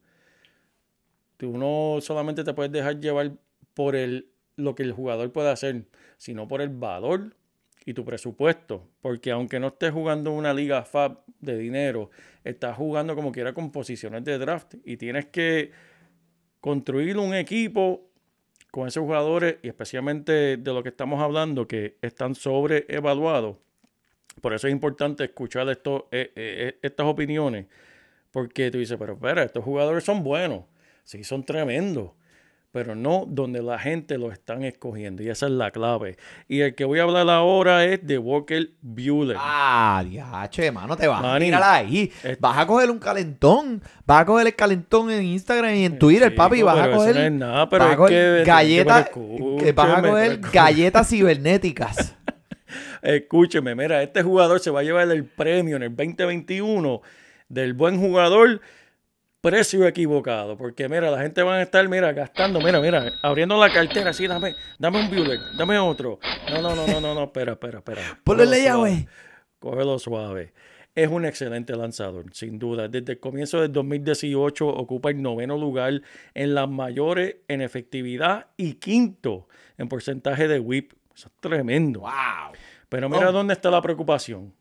[1.37, 3.33] Tú no solamente te puedes dejar llevar
[3.75, 5.85] por el, lo que el jugador puede hacer,
[6.17, 7.37] sino por el valor
[7.85, 8.87] y tu presupuesto.
[9.01, 12.11] Porque aunque no estés jugando una liga FAB de dinero,
[12.45, 15.73] estás jugando como quiera con posiciones de draft y tienes que
[16.61, 18.11] construir un equipo
[18.71, 23.57] con esos jugadores y especialmente de lo que estamos hablando que están sobreevaluados.
[24.41, 27.67] Por eso es importante escuchar esto, eh, eh, estas opiniones.
[28.31, 30.65] Porque tú dices, pero espera, estos jugadores son buenos.
[31.03, 32.11] Sí, son tremendos.
[32.71, 35.23] Pero no donde la gente los están escogiendo.
[35.23, 36.19] Y esa es la clave.
[36.49, 39.37] Y el que voy a hablar ahora es de Walker Buehler.
[39.41, 42.13] Ah, diache, mano, te vas a Manny, tirar ahí.
[42.23, 43.83] es- Vas a coger un calentón.
[44.05, 46.63] Vas a coger el calentón en Instagram y en Twitter, Chico, papi.
[46.63, 49.11] Vas a coger, no es nada, pero vas a coger galletas.
[49.75, 52.15] vas a coger galletas cibernéticas.
[53.03, 57.01] Escúcheme, mira, este jugador se va a llevar el premio en el 2021
[57.49, 58.61] del buen jugador
[59.41, 60.57] precio equivocado.
[60.57, 64.27] Porque mira, la gente va a estar, mira, gastando, mira, mira, abriendo la cartera, así,
[64.27, 66.19] dame, dame un Bueller, dame otro.
[66.51, 68.01] No, no, no, no, no, no, espera, espera, espera.
[68.25, 69.09] Ponle suave, güey.
[69.59, 70.53] Cógelo suave.
[70.95, 72.89] Es un excelente lanzador, sin duda.
[72.89, 76.03] Desde el comienzo del 2018 ocupa el noveno lugar
[76.35, 79.47] en las mayores en efectividad y quinto
[79.77, 80.93] en porcentaje de whip.
[81.15, 82.01] Eso es tremendo.
[82.01, 82.11] wow.
[82.89, 83.33] Pero mira Oh.
[83.33, 84.55] dónde está la preocupación.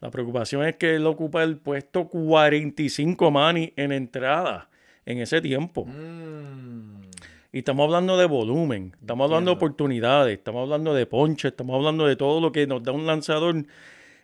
[0.00, 4.68] La preocupación es que él ocupa el puesto 45 Manny en entrada
[5.04, 5.86] en ese tiempo.
[5.86, 7.02] Mm.
[7.50, 12.06] Y estamos hablando de volumen, estamos hablando de oportunidades, estamos hablando de ponche, estamos hablando
[12.06, 13.64] de todo lo que nos da un lanzador.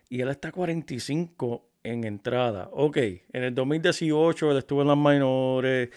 [0.09, 2.69] Y él está 45 en entrada.
[2.71, 5.89] Ok, en el 2018 él estuvo en las menores,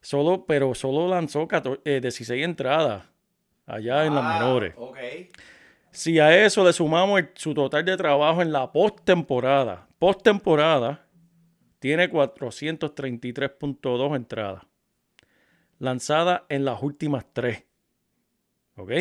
[0.00, 3.04] solo, pero solo lanzó 14 eh, 16 entradas
[3.66, 4.74] allá en las menores.
[4.76, 4.98] Ok.
[5.90, 11.06] Si a eso le sumamos su total de trabajo en la postemporada, postemporada,
[11.78, 14.64] tiene 433.2 entradas.
[15.78, 17.64] Lanzadas en las últimas tres.
[18.76, 18.92] ¿Ok?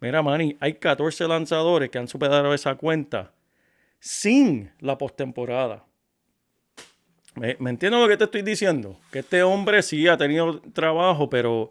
[0.00, 3.32] Mira, Manny, hay 14 lanzadores que han superado esa cuenta
[3.98, 5.84] sin la postemporada.
[7.34, 8.98] ¿Me, me entiendes lo que te estoy diciendo?
[9.10, 11.70] Que este hombre sí ha tenido trabajo, pero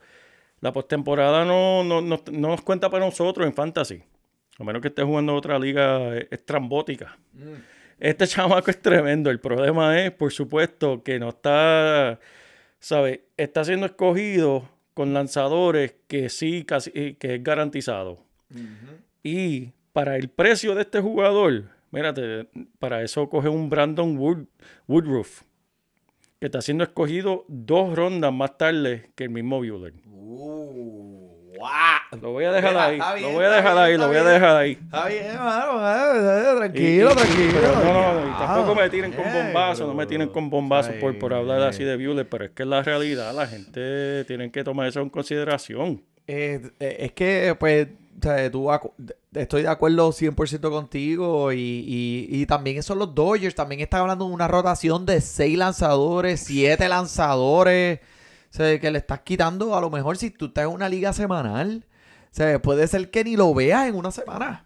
[0.61, 4.03] la postemporada no, no, no, no nos cuenta para nosotros en fantasy.
[4.61, 7.17] A menos que esté jugando otra liga eh, estrambótica.
[7.99, 9.31] Este chamaco es tremendo.
[9.31, 12.19] El problema es, por supuesto, que no está,
[12.79, 13.21] ¿sabes?
[13.37, 18.23] Está siendo escogido con lanzadores que sí, casi, eh, que es garantizado.
[19.23, 22.47] Y para el precio de este jugador, mírate,
[22.77, 24.45] para eso coge un Brandon Wood,
[24.87, 25.41] Woodruff,
[26.39, 29.93] que está siendo escogido dos rondas más tarde que el mismo Bueller.
[30.05, 31.20] Uh.
[32.21, 34.71] Lo voy a dejar ahí, lo voy a dejar ahí, lo voy a dejar ahí.
[34.71, 35.87] Está bien, mano.
[35.87, 37.61] eh, eh, Tranquilo, tranquilo.
[37.83, 41.33] no, no, no, tampoco me tiren con bombazos, no me tiren con bombazos por, por
[41.33, 44.87] hablar así de Bueller, pero es que es la realidad, la gente tiene que tomar
[44.87, 46.03] eso en consideración.
[46.27, 47.87] Eh, es que, pues,
[48.19, 48.69] o sea, tú
[49.33, 53.55] estoy de acuerdo 100% contigo y, y, y también son los Dodgers.
[53.55, 57.99] También están hablando de una rotación de seis lanzadores, siete lanzadores.
[58.51, 61.13] O sea, que le estás quitando a lo mejor si tú estás en una liga
[61.13, 61.85] semanal.
[62.25, 64.65] O sea, puede ser que ni lo veas en una semana.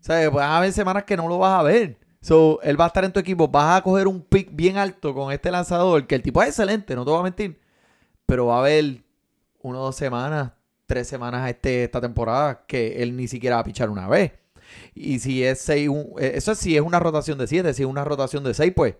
[0.00, 1.98] O sea, pueden haber semanas que no lo vas a ver.
[2.20, 3.48] So, él va a estar en tu equipo.
[3.48, 6.94] Vas a coger un pick bien alto con este lanzador, que el tipo es excelente,
[6.94, 7.60] no te voy a mentir.
[8.26, 9.02] Pero va a haber
[9.60, 10.52] una o dos semanas,
[10.86, 14.32] tres semanas este, esta temporada que él ni siquiera va a pichar una vez.
[14.94, 17.88] Y si es seis, eh, eso es si es una rotación de siete, si es
[17.88, 18.94] una rotación de seis, pues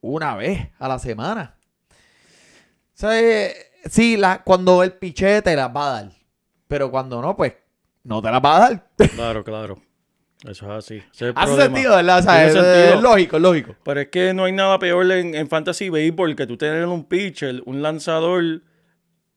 [0.00, 1.56] una vez a la semana.
[3.02, 3.54] Eh,
[3.86, 6.12] sí, la, cuando el piche te las va a dar.
[6.68, 7.54] Pero cuando no, pues
[8.04, 8.90] no te las va a dar.
[9.14, 9.82] Claro, claro.
[10.44, 10.96] Eso es así.
[10.96, 12.18] Ese es el Hace sentido, ¿verdad?
[12.18, 13.76] O sea, es, es lógico, lógico.
[13.82, 17.04] Pero es que no hay nada peor en, en Fantasy Baseball que tú tener un
[17.04, 18.60] pitcher, un lanzador,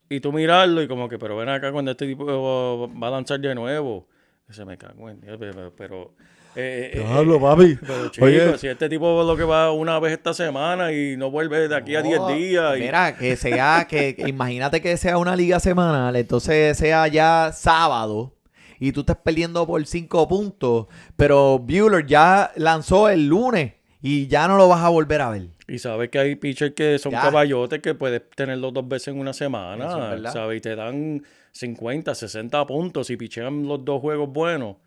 [0.10, 3.40] y tú mirarlo y como que, pero ven acá cuando este tipo va a lanzar
[3.40, 4.08] de nuevo.
[4.50, 5.74] Se me cago en Dios, pero...
[5.76, 6.14] pero
[6.58, 7.76] eh, eh, eh, papi.
[7.88, 11.68] pero chico, si este tipo lo que va una vez esta semana y no vuelve
[11.68, 12.78] de aquí a 10 No, días.
[12.78, 17.52] y- Mira, que sea, que que imagínate que sea una liga semanal, entonces sea ya
[17.54, 18.34] sábado
[18.80, 24.48] y tú estés perdiendo por cinco puntos, pero Bueller ya lanzó el lunes y ya
[24.48, 25.48] no lo vas a volver a ver.
[25.68, 27.22] Y sabes que hay pitchers que son Ya.
[27.22, 30.32] caballotes que puedes tenerlos dos veces en una semana, es.
[30.32, 30.58] ¿sabes?
[30.60, 34.78] Y te dan 50, 60 puntos y pichean los dos juegos buenos,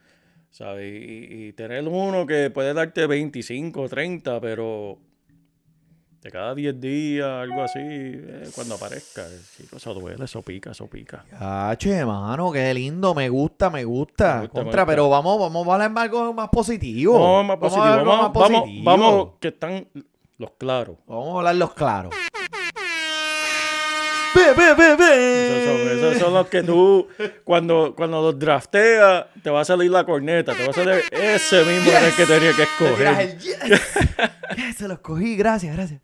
[0.50, 0.92] ¿sabes?
[0.92, 4.98] Y, y tener uno que puede darte 25, 30, pero
[6.22, 10.72] de cada 10 días, algo así, eh, cuando aparezca, eh, chico, eso duele, eso pica,
[10.72, 11.24] eso pica.
[11.32, 14.34] Ah, che, mano, qué lindo, me gusta, me gusta.
[14.34, 14.86] Me gusta, me Contra, gusta.
[14.86, 17.14] pero vamos, vamos a hablar algo más positivo.
[17.14, 18.84] Vamos, más positivo, algo vamos, más vamos, positivo.
[18.84, 19.88] vamos, que están
[20.36, 20.96] los claros.
[21.06, 22.14] Vamos a hablarlos claros.
[24.34, 25.46] Ve, ve, ve, ve.
[25.46, 27.08] Esos son, esos son los que tú,
[27.44, 31.64] cuando, cuando los drafteas, te va a salir la corneta, te va a salir ese
[31.64, 33.38] mismo el que tenía que escoger.
[33.38, 33.58] yes.
[34.56, 36.00] Yes, se los cogí, gracias, gracias.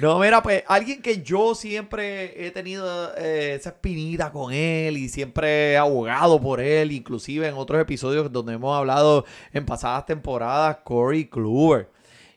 [0.00, 5.08] No, mira, pues alguien que yo siempre he tenido eh, esa espinita con él y
[5.08, 10.78] siempre he abogado por él, inclusive en otros episodios donde hemos hablado en pasadas temporadas,
[10.84, 11.88] Corey Kluber.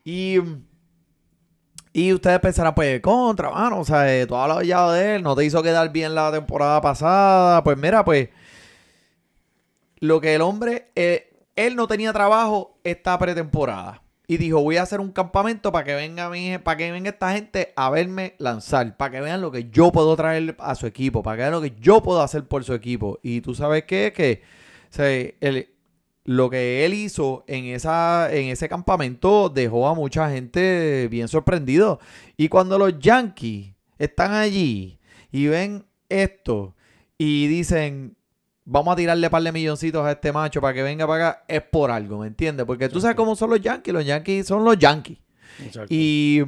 [0.06, 0.38] Y,
[1.94, 5.36] y ustedes pensarán, pues, contra, mano, o sea, eh, tú has hablado de él, no
[5.36, 7.64] te hizo quedar bien la temporada pasada.
[7.64, 8.30] Pues mira, pues,
[10.00, 14.02] lo que el hombre, eh, él no tenía trabajo esta pretemporada.
[14.26, 17.34] Y dijo, voy a hacer un campamento para que venga mi, para que venga esta
[17.34, 21.22] gente a verme lanzar, para que vean lo que yo puedo traer a su equipo,
[21.22, 23.20] para que vean lo que yo puedo hacer por su equipo.
[23.22, 24.42] Y tú sabes qué, que
[24.90, 25.70] o sea, el-
[26.26, 32.00] lo que él hizo en, esa, en ese campamento dejó a mucha gente bien sorprendido.
[32.38, 35.00] Y cuando los Yankees están allí
[35.32, 36.76] y ven esto
[37.18, 38.16] y dicen,
[38.66, 41.62] vamos a tirarle par de milloncitos a este macho para que venga para acá, es
[41.62, 42.66] por algo, ¿me entiendes?
[42.66, 45.18] Porque tú sabes cómo son los Yankees, los Yankees son los Yankees.
[45.64, 45.88] Exacto.
[45.90, 46.44] Y,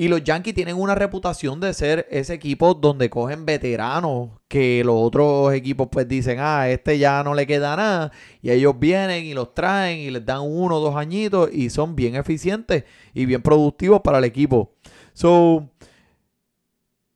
[0.00, 4.96] y los Yankees tienen una reputación de ser ese equipo donde cogen veteranos que los
[4.96, 8.10] otros equipos pues dicen, ah, este ya no le queda nada.
[8.40, 11.96] Y ellos vienen y los traen y les dan uno o dos añitos y son
[11.96, 14.72] bien eficientes y bien productivos para el equipo.
[15.12, 15.68] So,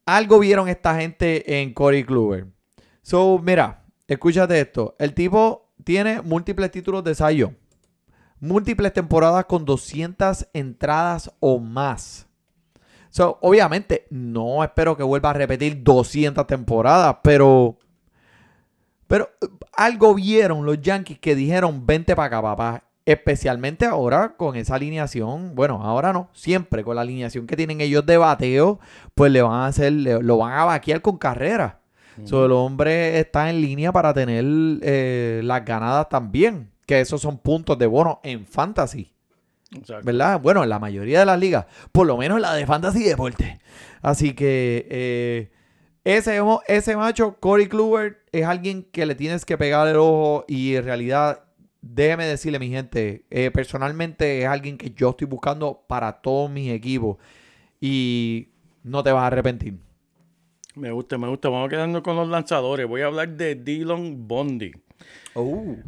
[0.05, 2.49] algo vieron esta gente en Corey Kluber.
[3.01, 4.95] So, mira, escúchate esto.
[4.99, 7.55] El tipo tiene múltiples títulos de Young.
[8.41, 12.29] Múltiples temporadas con 200 entradas o más.
[13.17, 17.79] So, obviamente, no espero que vuelva a repetir 200 temporadas, pero.
[19.07, 19.47] Pero eh,
[19.77, 22.83] algo vieron los Yankees que dijeron: vente para acá, papá.
[23.07, 25.55] Especialmente ahora con esa alineación.
[25.55, 26.29] Bueno, ahora no.
[26.33, 28.81] Siempre con la alineación que tienen ellos de bateo,
[29.15, 31.83] pues le van a hacer, le- lo van a vaquear con carrera.
[32.25, 34.45] So, el hombre está en línea para tener
[34.83, 36.69] eh, las ganadas también.
[36.85, 39.13] Que esos son puntos de bono en fantasy.
[39.77, 40.05] Exacto.
[40.05, 40.41] ¿verdad?
[40.41, 43.59] Bueno, en la mayoría de las ligas, por lo menos en la de Fantasy Deporte.
[44.03, 45.51] Así que eh,
[46.05, 50.75] ese, ese macho, Corey Kluber, es alguien que le tienes que pegar el ojo y
[50.75, 51.45] en realidad,
[51.81, 56.71] déjeme decirle, mi gente, eh, personalmente es alguien que yo estoy buscando para todos mis
[56.73, 57.17] equipos
[57.81, 58.49] y
[58.83, 59.79] no te vas a arrepentir.
[60.75, 61.49] Me gusta, me gusta.
[61.49, 62.87] Vamos quedando con los lanzadores.
[62.87, 64.73] Voy a hablar de Dylan Bondi.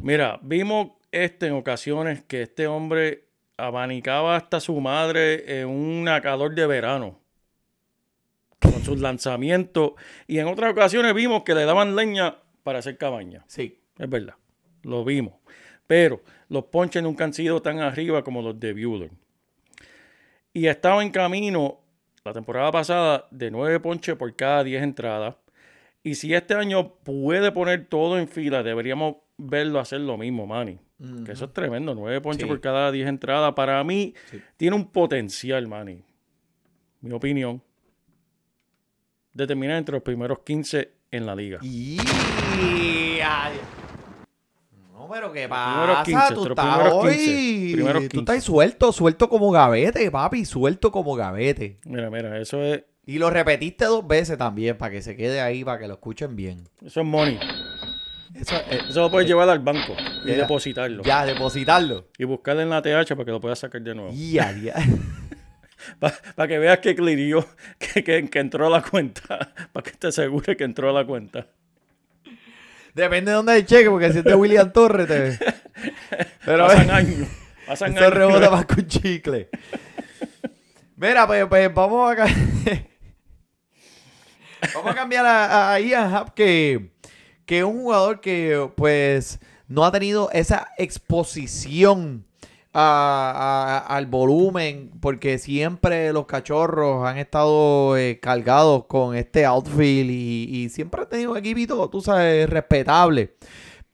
[0.01, 3.26] Mira, vimos este en ocasiones que este hombre
[3.57, 7.21] abanicaba hasta su madre en un calor de verano
[8.61, 9.93] con sus lanzamientos
[10.27, 13.45] y en otras ocasiones vimos que le daban leña para hacer cabaña.
[13.47, 13.81] Sí.
[13.99, 14.35] Es verdad,
[14.83, 15.35] lo vimos.
[15.87, 19.11] Pero los ponches nunca han sido tan arriba como los de Bueller.
[20.53, 21.81] Y estaba en camino
[22.25, 25.37] la temporada pasada de 9 ponches por cada 10 entradas.
[26.03, 30.79] Y si este año puede poner todo en fila, deberíamos verlo hacer lo mismo, Manny.
[31.27, 32.49] Que eso es tremendo, 9 ponches Sí.
[32.49, 33.53] por cada 10 entradas.
[33.55, 34.41] Para mí, Sí.
[34.57, 36.03] tiene un potencial, Manny.
[37.03, 37.63] Mi opinión.
[39.35, 41.59] De terminar entre los primeros 15 en la liga.
[41.63, 41.99] Y...
[44.93, 46.03] No, pero ¿qué primeros pasa?
[46.05, 47.15] 15, tú los estás primeros hoy...
[47.15, 48.19] 15, primeros Tú 15.
[48.19, 51.79] estás suelto, suelto como gavete, papi, suelto como gavete.
[51.85, 55.63] Mira, mira, eso es, Y lo repetiste dos veces también, para que se quede ahí,
[55.65, 56.65] para que lo escuchen bien.
[56.85, 57.39] eso es money.
[58.35, 60.37] Eso, eh, Eso lo puedes llevar al banco y Ya.
[60.39, 61.03] depositarlo.
[61.03, 62.09] ya, depositarlo.
[62.19, 64.11] Y buscarle en la TH para que lo puedas sacar de nuevo.
[64.15, 64.75] Ya, ya.
[66.01, 67.47] Para que veas que clirió,
[67.79, 69.53] que, que, que entró a la cuenta.
[69.73, 71.47] Para que te asegure que entró a la cuenta.
[72.95, 75.39] Depende de dónde hay cheque, porque si es de William Torres, te...
[76.45, 77.29] Pero Pasan años.
[77.67, 78.15] Pasan Esto años.
[78.15, 79.49] rebota más con chicle.
[80.97, 82.27] Mira, pues, pues vamos a...
[84.75, 86.93] vamos a cambiar a, a Ian Happ, que,
[87.47, 92.27] que un jugador que, pues, no ha tenido esa exposición
[92.79, 101.01] al volumen, porque siempre los cachorros han estado eh, cargados con este outfield y, siempre
[101.03, 103.35] han tenido un equipito, tú sabes, respetable.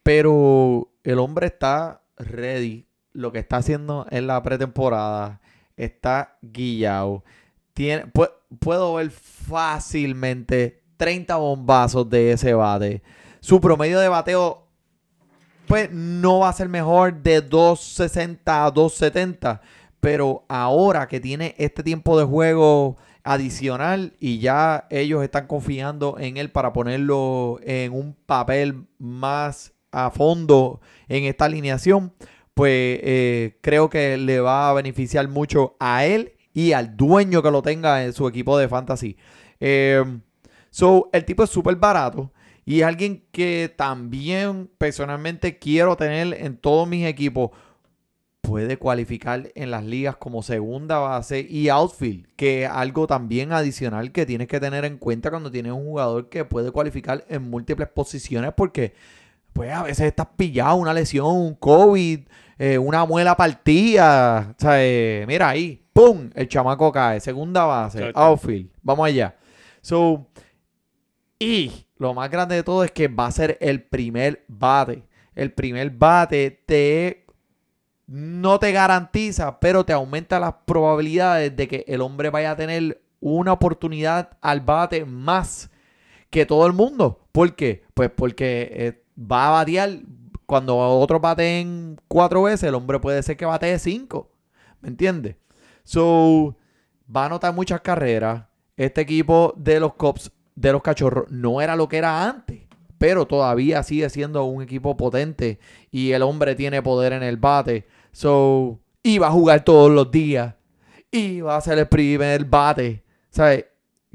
[0.02, 2.86] Pero el hombre está ready.
[3.12, 5.40] Lo que está haciendo en la pretemporada
[5.76, 7.22] está guillado.
[7.74, 13.02] Tiene, pu- puedo ver fácilmente 30 bombazos de ese bate.
[13.42, 14.68] Su promedio de bateo,
[15.66, 19.61] pues no va a ser mejor de 260 a 270.
[19.98, 26.37] Pero ahora que tiene este tiempo de juego adicional y ya ellos están confiando en
[26.37, 32.14] él para ponerlo en un papel más a fondo en esta alineación,
[32.55, 37.50] pues eh, creo que le va a beneficiar mucho a él y al dueño que
[37.50, 39.16] lo tenga en su equipo de fantasy.
[39.59, 40.05] Eh,
[40.70, 42.31] so, el tipo es súper barato
[42.64, 47.51] y alguien que también personalmente quiero tener en todos mis equipos.
[48.40, 54.11] Puede cualificar en las ligas como segunda base y outfield, que es algo también adicional
[54.11, 57.88] que tienes que tener en cuenta cuando tienes un jugador que puede cualificar en múltiples
[57.88, 58.94] posiciones porque
[59.53, 62.20] pues a veces estás pillado, una lesión, un COVID,
[62.59, 64.55] eh, una muela partida.
[64.59, 66.31] O sea, eh, mira ahí, ¡pum!
[66.35, 67.20] El chamaco cae.
[67.20, 68.70] Segunda base, outfield.
[68.83, 69.37] Vamos allá.
[69.83, 70.27] So,
[71.38, 75.04] y lo más grande de todo es que va a ser el primer bate.
[75.34, 77.24] El primer bate te
[78.06, 83.00] no te garantiza, pero te aumenta las probabilidades de que el hombre vaya a tener
[83.20, 85.70] una oportunidad al bate más
[86.28, 87.20] que todo el mundo.
[87.30, 87.84] ¿Por qué?
[87.94, 89.90] Pues porque eh, va a batear.
[90.44, 94.30] Cuando otros bateen cuatro veces, el hombre puede ser que batee cinco.
[94.80, 95.36] ¿Me entiendes?
[95.84, 96.56] So,
[97.14, 98.44] va a anotar muchas carreras.
[98.76, 102.62] Este equipo de los Cops, de los Cachorros, no era lo que era antes.
[102.98, 105.58] Pero todavía sigue siendo un equipo potente.
[105.90, 107.86] Y el hombre tiene poder en el bate.
[108.12, 108.80] So,
[109.20, 110.54] va a jugar todos los días.
[111.10, 113.02] Y va a ser el primer bate.
[113.30, 113.64] ¿Sabes?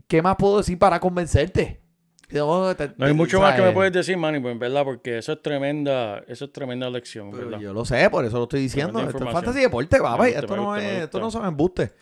[0.08, 1.82] ¿Qué más puedo decir para convencerte?
[2.30, 5.34] No, te- No hay mucho más que me puedes decir, Manny, pues verdad, porque eso
[5.34, 7.60] es tremenda, eso es tremenda lección, Pero ¿verdad?
[7.60, 9.00] yo lo sé, por eso lo estoy diciendo.
[9.00, 10.28] Esto es fantasy deporte, papá.
[10.30, 11.94] Esto no, es, esto no son embustes.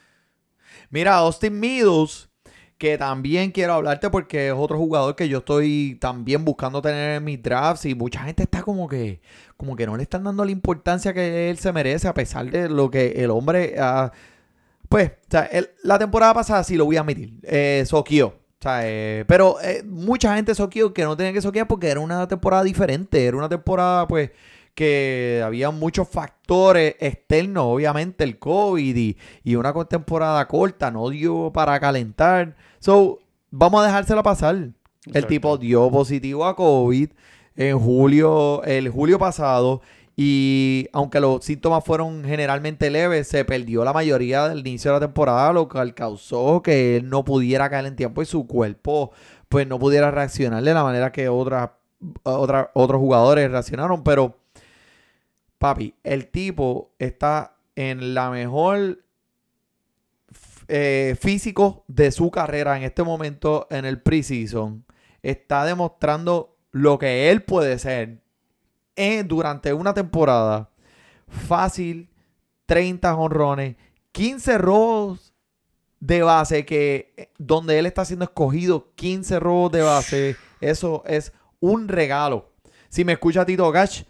[0.89, 2.29] Mira, Austin Meadows,
[2.77, 7.23] que también quiero hablarte porque es otro jugador que yo estoy también buscando tener en
[7.23, 9.21] mis drafts y mucha gente está como que,
[9.57, 12.67] como que no le están dando la importancia que él se merece a pesar de
[12.69, 14.11] lo que el hombre, ah,
[14.89, 17.85] pues, o sea, él- la temporada pasada sí lo voy a admitir, eh.
[18.59, 21.99] O sea, eh, pero eh, mucha gente soqueó que no tenía que soquear porque era
[21.99, 24.31] una temporada diferente, era una temporada pues
[24.75, 31.51] que había muchos factores externos, obviamente el COVID y, y una temporada corta, no dio
[31.53, 32.55] para calentar.
[32.79, 34.55] So, vamos a dejársela pasar.
[35.13, 37.09] El tipo dio positivo a COVID
[37.55, 39.81] en julio, el julio pasado.
[40.17, 45.05] Y aunque los síntomas fueron generalmente leves, se perdió la mayoría del inicio de la
[45.05, 49.11] temporada, lo cual causó que él no pudiera caer en tiempo y su cuerpo
[49.49, 51.71] pues no pudiera reaccionar de la manera que otras,
[52.23, 54.03] otra- otros jugadores reaccionaron.
[54.03, 54.37] Pero,
[55.65, 58.99] papi, el tipo está en la mejor
[60.67, 64.85] eh, físico de su carrera en este momento en el preseason.
[65.23, 68.21] Está demostrando lo que él puede ser
[68.95, 70.69] en- durante una temporada.
[71.27, 72.09] Fácil,
[72.67, 73.75] 30 honrones,
[74.11, 75.33] 15 robos
[75.99, 80.35] de base, que eh, donde él está siendo escogido, 15 robos de base.
[80.61, 82.51] Eso es un regalo.
[82.89, 84.03] Si me escucha Tito Gach.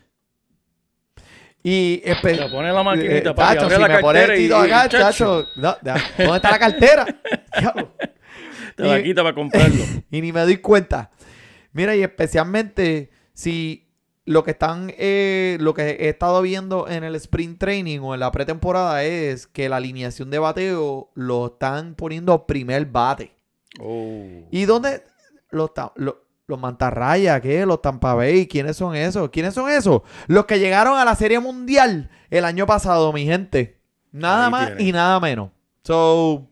[1.67, 4.97] Y espe- Te pone la maquinita, Tacho, si la me cartera y- chacho.
[4.99, 7.05] chacho, no, ya, ¿dónde está la cartera?
[8.75, 9.83] Te la quita para comprarlo.
[10.11, 11.09] y ni me doy cuenta.
[11.73, 13.87] Mira, y especialmente si
[14.25, 18.19] lo que están, eh, lo que he estado viendo en el sprint training o en
[18.19, 23.31] la pretemporada es que la alineación de bateo lo están poniendo primer bate.
[23.79, 24.47] Oh.
[24.51, 25.03] ¿Y dónde
[25.51, 25.93] lo está?
[25.95, 27.65] lo- Los Mantarraya, ¿qué?
[27.65, 29.29] Los Tampa Bay, ¿quiénes son esos?
[29.29, 30.01] ¿Quiénes son esos?
[30.27, 33.79] Los que llegaron a la Serie Mundial el año pasado, mi gente.
[34.11, 34.83] Nada Ahí más tiene.
[34.83, 35.49] y nada menos.
[35.83, 36.47] So,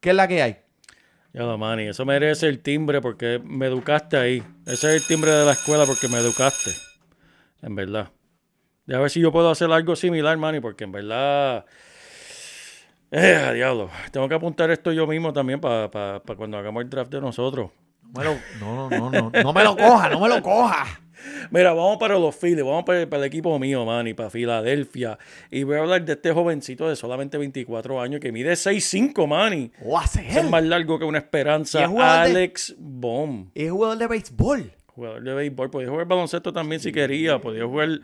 [0.00, 0.56] ¿qué es la que hay?
[1.32, 4.42] Ya lo, Manny, eso merece el timbre porque me educaste ahí.
[4.66, 6.72] Ese es el timbre de la escuela porque me educaste.
[7.62, 8.10] En verdad.
[8.86, 11.64] Ya a ver si yo puedo hacer algo similar, Manny, porque en verdad.
[13.12, 13.90] Eh, diablo.
[14.10, 17.70] Tengo que apuntar esto yo mismo también para cuando hagamos el draft de nosotros.
[18.12, 21.00] No, me lo, no, no, no, no, no me lo coja, no me lo coja.
[21.50, 25.18] Mira, vamos para los Phillies, vamos para, para el equipo mío, Manny, para Filadelfia.
[25.50, 29.72] Y voy a hablar de este jovencito de solamente 24 años que mide 6'5, Manny.
[29.84, 31.84] ¿O hace Ese Es más largo que una ¿Y esperanza.
[31.84, 33.50] Alex Baum.
[33.54, 34.72] Es jugador de béisbol.
[34.86, 35.70] Jugador de béisbol.
[35.70, 37.40] Podía jugar baloncesto también si quería.
[37.40, 38.00] Podía jugar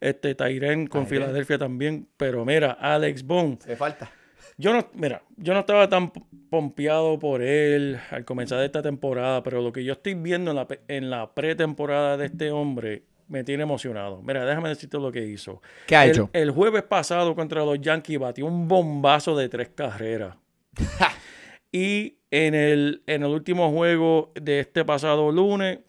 [0.00, 1.06] este Tyren con.
[1.06, 2.08] Filadelfia también.
[2.16, 3.58] Pero mira, Alex Baum.
[3.60, 4.10] Se falta.
[4.58, 6.10] Yo no, mira, yo no estaba tan
[6.48, 10.66] pompeado por él al comenzar esta temporada, pero lo que yo estoy viendo en la,
[10.88, 14.22] en la pretemporada de este hombre me tiene emocionado.
[14.22, 15.60] Mira, déjame decirte lo que hizo.
[15.86, 16.30] ¿Qué ha el, hecho?
[16.32, 20.36] El jueves pasado contra los Yankees batió un bombazo de tres carreras.
[21.72, 25.80] y en el, en el último juego de este pasado lunes,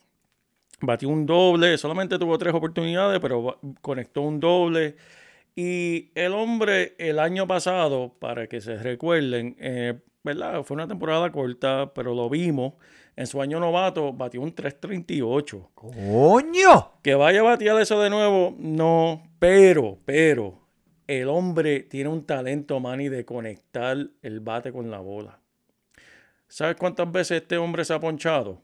[0.81, 1.77] batió un doble.
[1.77, 4.95] Solamente tuvo tres oportunidades, pero conectó un doble.
[5.59, 10.61] Y el hombre, el año pasado, para que se recuerden, eh, ¿verdad?
[10.61, 12.75] Fue una temporada corta, pero lo vimos.
[13.15, 15.71] En su año novato batió un 338.
[15.73, 16.91] ¡Coño!
[17.01, 19.23] Que vaya a batear eso de nuevo, no.
[19.39, 20.59] Pero, pero,
[21.07, 25.39] el hombre tiene un talento, Manny, de conectar el bate con la bola.
[26.47, 28.61] ¿Sabes cuántas veces este hombre se ha ponchado?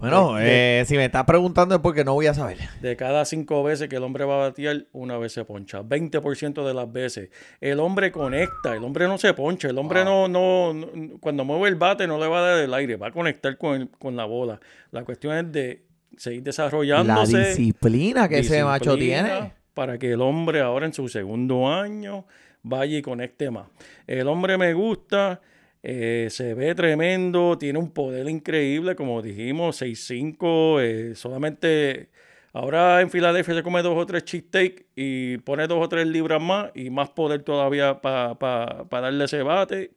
[0.00, 2.56] Bueno, De- eh, si me estás preguntando es porque no voy a saber.
[2.80, 5.82] De cada cinco veces que el hombre va a batear, una vez se poncha.
[5.82, 7.28] 20% de las veces.
[7.60, 9.68] El hombre conecta, el hombre no se poncha.
[9.68, 10.88] El hombre no, no, no-
[11.20, 13.86] cuando mueve el bate no le va a dar el aire, va a conectar con,
[13.98, 14.58] con la bola.
[14.90, 15.84] La cuestión es de
[16.16, 17.38] seguir La desarrollándose.
[17.48, 19.52] disciplina que ese macho tiene.
[19.74, 22.24] Para que el hombre ahora en su segundo año
[22.62, 23.66] vaya y conecte más.
[24.06, 25.40] El hombre me gusta,
[25.82, 32.10] eh, se ve tremendo, tiene un poder increíble, como dijimos, 6'5", eh, solamente
[32.52, 36.42] ahora en Filadelfia se come dos o tres cheesesteak y pone dos o tres libras
[36.42, 39.92] más y más poder todavía para darle ese bate.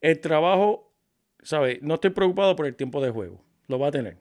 [0.00, 0.92] El trabajo,
[1.42, 1.82] ¿sabes?
[1.82, 4.16] No estoy preocupado por el tiempo de juego, lo va a tener.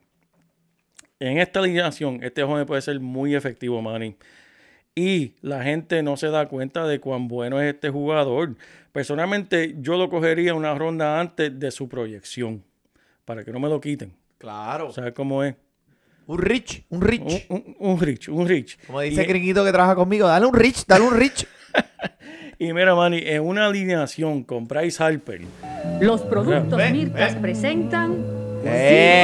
[1.20, 4.16] En esta alineación, este joven puede ser muy efectivo, Manny.
[4.96, 8.56] Y la gente no se da cuenta de cuán bueno es este jugador.
[8.92, 12.64] Personalmente, yo lo cogería una ronda antes de su proyección.
[13.26, 14.14] Para que no me lo quiten.
[14.38, 14.92] Claro.
[14.92, 15.56] ¿Sabes cómo es?
[16.28, 17.46] un rich, un rich.
[17.50, 18.78] Un, un- un rich, un rich.
[18.86, 21.48] Como dice gringuito que trabaja conmigo, dale un rich, dale un rich.
[22.62, 25.40] Y mira, Manny, en una alineación con Bryce Harper,
[26.02, 27.42] Los productos Ven, Mirtas ven.
[27.42, 28.18] presentan.
[28.62, 28.70] 5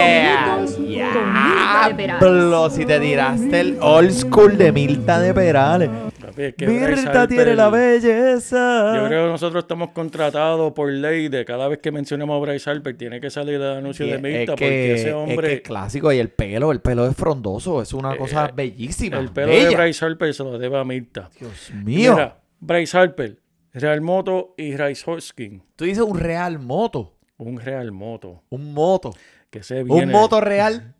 [0.07, 0.85] minutos con
[1.33, 2.73] Mirta de Perales.
[2.73, 5.89] Si te tiraste el old school de Mirta de Perales.
[6.35, 8.95] Que Mirta tiene la belleza.
[8.95, 12.69] Yo creo que nosotros estamos contratados por ley de cada vez que mencionemos a Bryce
[12.69, 15.47] Harper tiene que salir el anuncio Y de es Mirta que- porque ese es hombre,
[15.47, 19.17] que es clásico y el pelo, el pelo es frondoso, es una cosa bellísima.
[19.19, 19.69] el pelo bella.
[19.69, 21.29] de Bryce Harper se lo debe a Mirta.
[21.39, 22.13] Dios mío.
[22.13, 23.37] Mira, Bryce Harper,
[23.73, 25.61] Real Moto y Rice Hoskin.
[25.75, 28.43] Tú dices un real moto, Un Real Moto.
[28.49, 29.13] un moto,
[29.49, 30.05] Que se viene.
[30.05, 30.94] un moto real.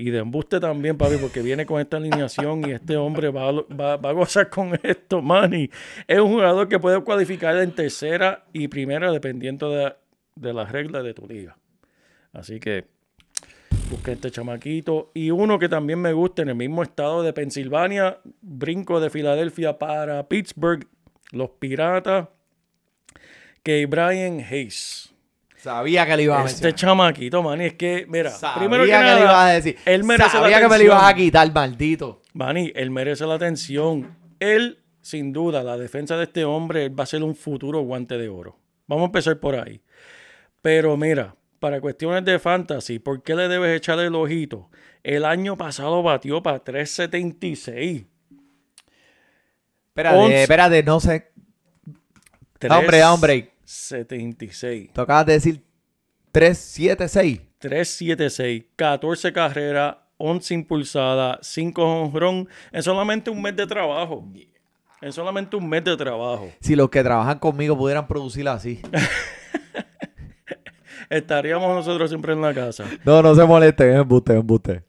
[0.00, 3.52] Y de embuste también, papi, porque viene con esta alineación y este hombre va, a
[3.52, 5.68] va- va a gozar con esto, Manny.
[6.06, 9.92] Es un jugador que puede cualificar en tercera y primera dependiendo de,
[10.36, 11.58] de las reglas de tu liga.
[12.32, 12.84] Así que
[13.90, 15.10] busca este chamaquito.
[15.14, 19.78] Y uno que también me gusta en el mismo estado de Pensilvania, brinco de Filadelfia
[19.80, 20.86] para Pittsburgh,
[21.32, 22.28] los Piratas,
[23.64, 25.12] que Brian Hayes.
[25.58, 26.74] Sabía que le iba a Este mencionar.
[26.74, 29.76] chamaquito, man, es que, mira, Sabía primero que, que le nada, ibas a decir.
[29.84, 32.22] él merece Sabía la que me lo ibas a quitar, maldito.
[32.32, 34.16] Manny, él merece la atención.
[34.38, 38.16] Él, sin duda, la defensa de este hombre él va a ser un futuro guante
[38.18, 38.56] de oro.
[38.86, 39.82] Vamos a empezar por ahí.
[40.62, 44.70] Pero mira, para cuestiones de fantasy, ¿por qué le debes echar el ojito?
[45.02, 48.04] El año pasado batió para 376.
[49.88, 50.42] Espérate, Once.
[50.42, 51.30] espérate, no sé.
[52.70, 53.52] Hombre, hombre.
[53.68, 54.92] 76.
[54.94, 55.62] Tú acabas de decir
[56.32, 57.40] 376.
[57.58, 64.26] 376, 14 carreras, 11 impulsadas, 5 honrón en solamente un mes de trabajo.
[65.02, 66.50] En solamente un mes de trabajo.
[66.60, 68.80] Si los que trabajan conmigo pudieran producir así.
[71.10, 72.84] Estaríamos nosotros siempre en la casa.
[73.04, 74.82] No, no se molesten, es embuste, es embuste.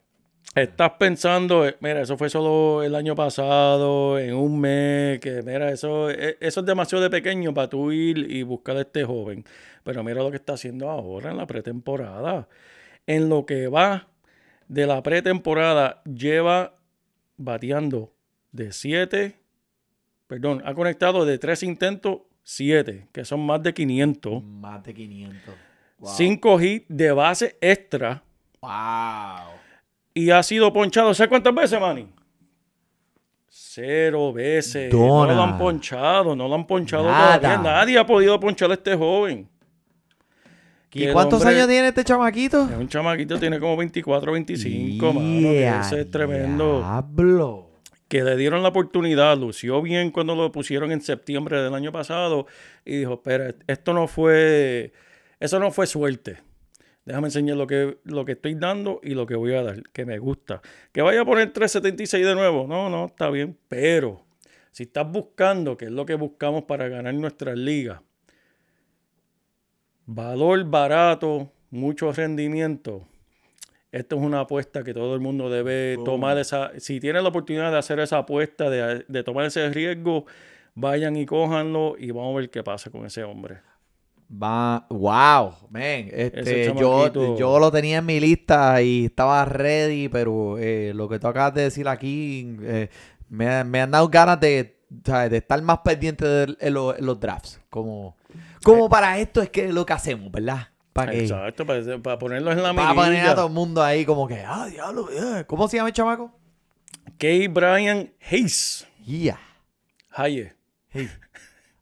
[0.54, 5.70] Estás pensando, eh, mira, eso fue solo el año pasado, en un mes, que mira,
[5.70, 9.44] eso, eh, eso es demasiado de pequeño para tú ir y buscar a este joven.
[9.84, 12.48] Pero mira lo que está haciendo ahora en la pretemporada.
[13.06, 14.08] en lo que va
[14.68, 16.74] de la pretemporada, lleva
[17.36, 18.12] bateando
[18.52, 19.36] de 7,
[20.28, 24.44] perdón, ha conectado de 3 intentos, 7, que son más de 500.
[24.44, 25.54] Más de 500.
[25.98, 26.12] Wow.
[26.14, 28.22] 5 hits de base extra
[28.60, 29.59] Wow.
[30.14, 31.12] Y ha sido ponchado.
[31.14, 32.08] ¿Sabes cuántas veces, Manny?
[33.48, 34.90] Cero veces.
[34.90, 35.32] Dona.
[35.32, 37.38] No lo han ponchado, no lo han ponchado Nada.
[37.40, 37.58] todavía.
[37.62, 39.48] Nadie ha podido ponchar a este joven.
[40.92, 42.64] ¿Y cuántos hombre- años tiene este chamaquito?
[42.68, 45.28] Es un chamaquito, tiene como 24, 25, mano.
[45.28, 46.78] que Yeah, Ese es tremendo.
[46.80, 47.66] Diablo.
[48.08, 52.46] Que le dieron la oportunidad, lució bien cuando lo pusieron en septiembre del año pasado
[52.84, 54.92] y dijo, espera, esto no fue,
[55.38, 56.38] eso no fue suerte.
[57.10, 60.06] Déjame enseñar lo que, lo que estoy dando y lo que voy a dar, que
[60.06, 60.62] me gusta.
[60.92, 62.68] Que vaya a poner 376 de nuevo.
[62.68, 63.58] No, no, está bien.
[63.66, 64.24] Pero
[64.70, 68.00] si estás buscando, que es lo que buscamos para ganar nuestras ligas,
[70.06, 73.08] valor barato, mucho rendimiento.
[73.90, 76.70] Esto es una apuesta que todo el mundo debe tomar esa.
[76.78, 80.26] Si tienen la oportunidad de hacer esa apuesta, de, de tomar ese riesgo,
[80.76, 83.62] vayan y cójanlo y vamos a ver qué pasa con ese hombre.
[84.32, 86.08] Va, wow, man.
[86.12, 91.18] Este, yo, yo lo tenía en mi lista y estaba ready, pero eh, lo que
[91.18, 92.88] tú acabas de decir aquí eh,
[93.28, 97.60] me, me han dado ganas de, de estar más pendiente de, los, los drafts.
[97.70, 98.16] Como,
[98.62, 100.68] como para esto es que es lo que hacemos, ¿verdad?
[100.92, 104.04] Para que Exacto, para, para ponerlos en la para poner a todo el mundo ahí
[104.04, 106.32] como que, ah, diablo, eh, ¿cómo se llama el chamaco?
[107.18, 108.86] Kay Brian Hayes.
[109.04, 109.40] Yeah.
[110.10, 110.52] Haye.
[110.88, 111.08] Hey.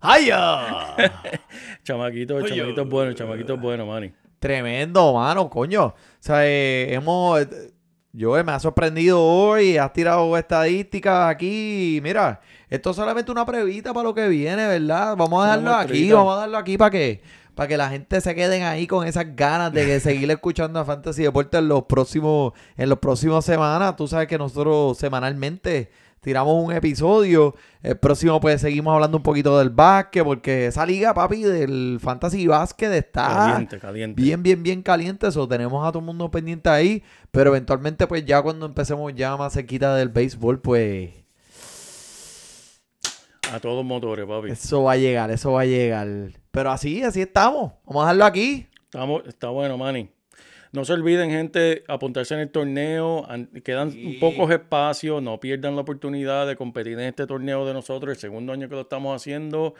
[0.00, 0.26] ¡Ay!
[1.82, 4.12] Chamaquito, chamaquito es bueno, chamaquito es bueno, Manny.
[4.38, 5.86] Tremendo, mano, coño.
[5.86, 7.40] O sea, eh, hemos.
[7.40, 7.72] eh,
[8.12, 12.00] Yo me ha sorprendido hoy, has tirado estadísticas aquí.
[12.02, 15.16] Mira, esto es solamente una previta para lo que viene, ¿verdad?
[15.16, 17.20] Vamos a dejarlo aquí, vamos a darlo aquí para que,
[17.56, 20.84] para que la gente se queden ahí con esas ganas de que seguir escuchando a
[20.84, 23.96] Fantasy Deportes en los próximos, en los próximos semanas.
[23.96, 25.90] Tú sabes que nosotros semanalmente
[26.20, 27.54] tiramos un episodio.
[27.82, 32.46] El próximo, pues seguimos hablando un poquito del básquet, porque esa liga, papi, del Fantasy
[32.46, 34.20] Básquet está Caliente, caliente.
[34.22, 35.28] bien, bien, bien caliente.
[35.28, 37.02] Eso tenemos a todo el mundo pendiente ahí.
[37.30, 41.10] Pero eventualmente, pues ya cuando empecemos ya más cerquita del béisbol, pues
[43.52, 44.50] A todos motores, papi.
[44.50, 46.06] eso va a llegar, eso va a llegar.
[46.50, 47.72] Pero así, así estamos.
[47.86, 48.66] Vamos a dejarlo aquí.
[48.84, 50.10] Estamos, está bueno, Manny.
[50.72, 53.24] No se olviden, gente, apuntarse en el torneo.
[53.30, 55.22] An- Quedan pocos espacios.
[55.22, 58.74] No pierdan la oportunidad de competir en este torneo de nosotros, el segundo año que
[58.74, 59.74] lo estamos haciendo.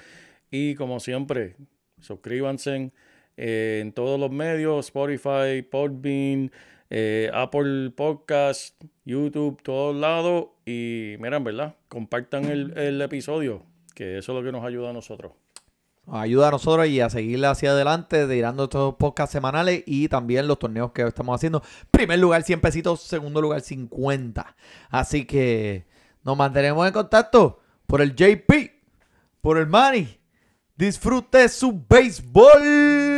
[0.51, 1.57] Y como siempre,
[2.01, 2.91] suscríbanse
[3.37, 6.51] eh, en todos los medios: Spotify, Podbean,
[6.91, 10.47] eh, Apple Podcast, YouTube, todos lados.
[10.65, 11.75] Y miren, ¿verdad?
[11.89, 13.63] Compartan el, el episodio,
[13.95, 15.33] que eso es lo que nos ayuda a nosotros.
[16.11, 20.59] Ayuda a nosotros y a seguirle hacia adelante, tirando estos podcasts semanales y también los
[20.59, 21.63] torneos que estamos haciendo.
[21.91, 23.03] Primer lugar, 100 pesitos.
[23.03, 24.57] Segundo lugar, 50.
[24.91, 25.87] Así que
[26.25, 28.53] nos mantenemos en contacto por el JP,
[29.41, 30.19] por el Manny.
[30.77, 33.18] Disfrute su béisbol.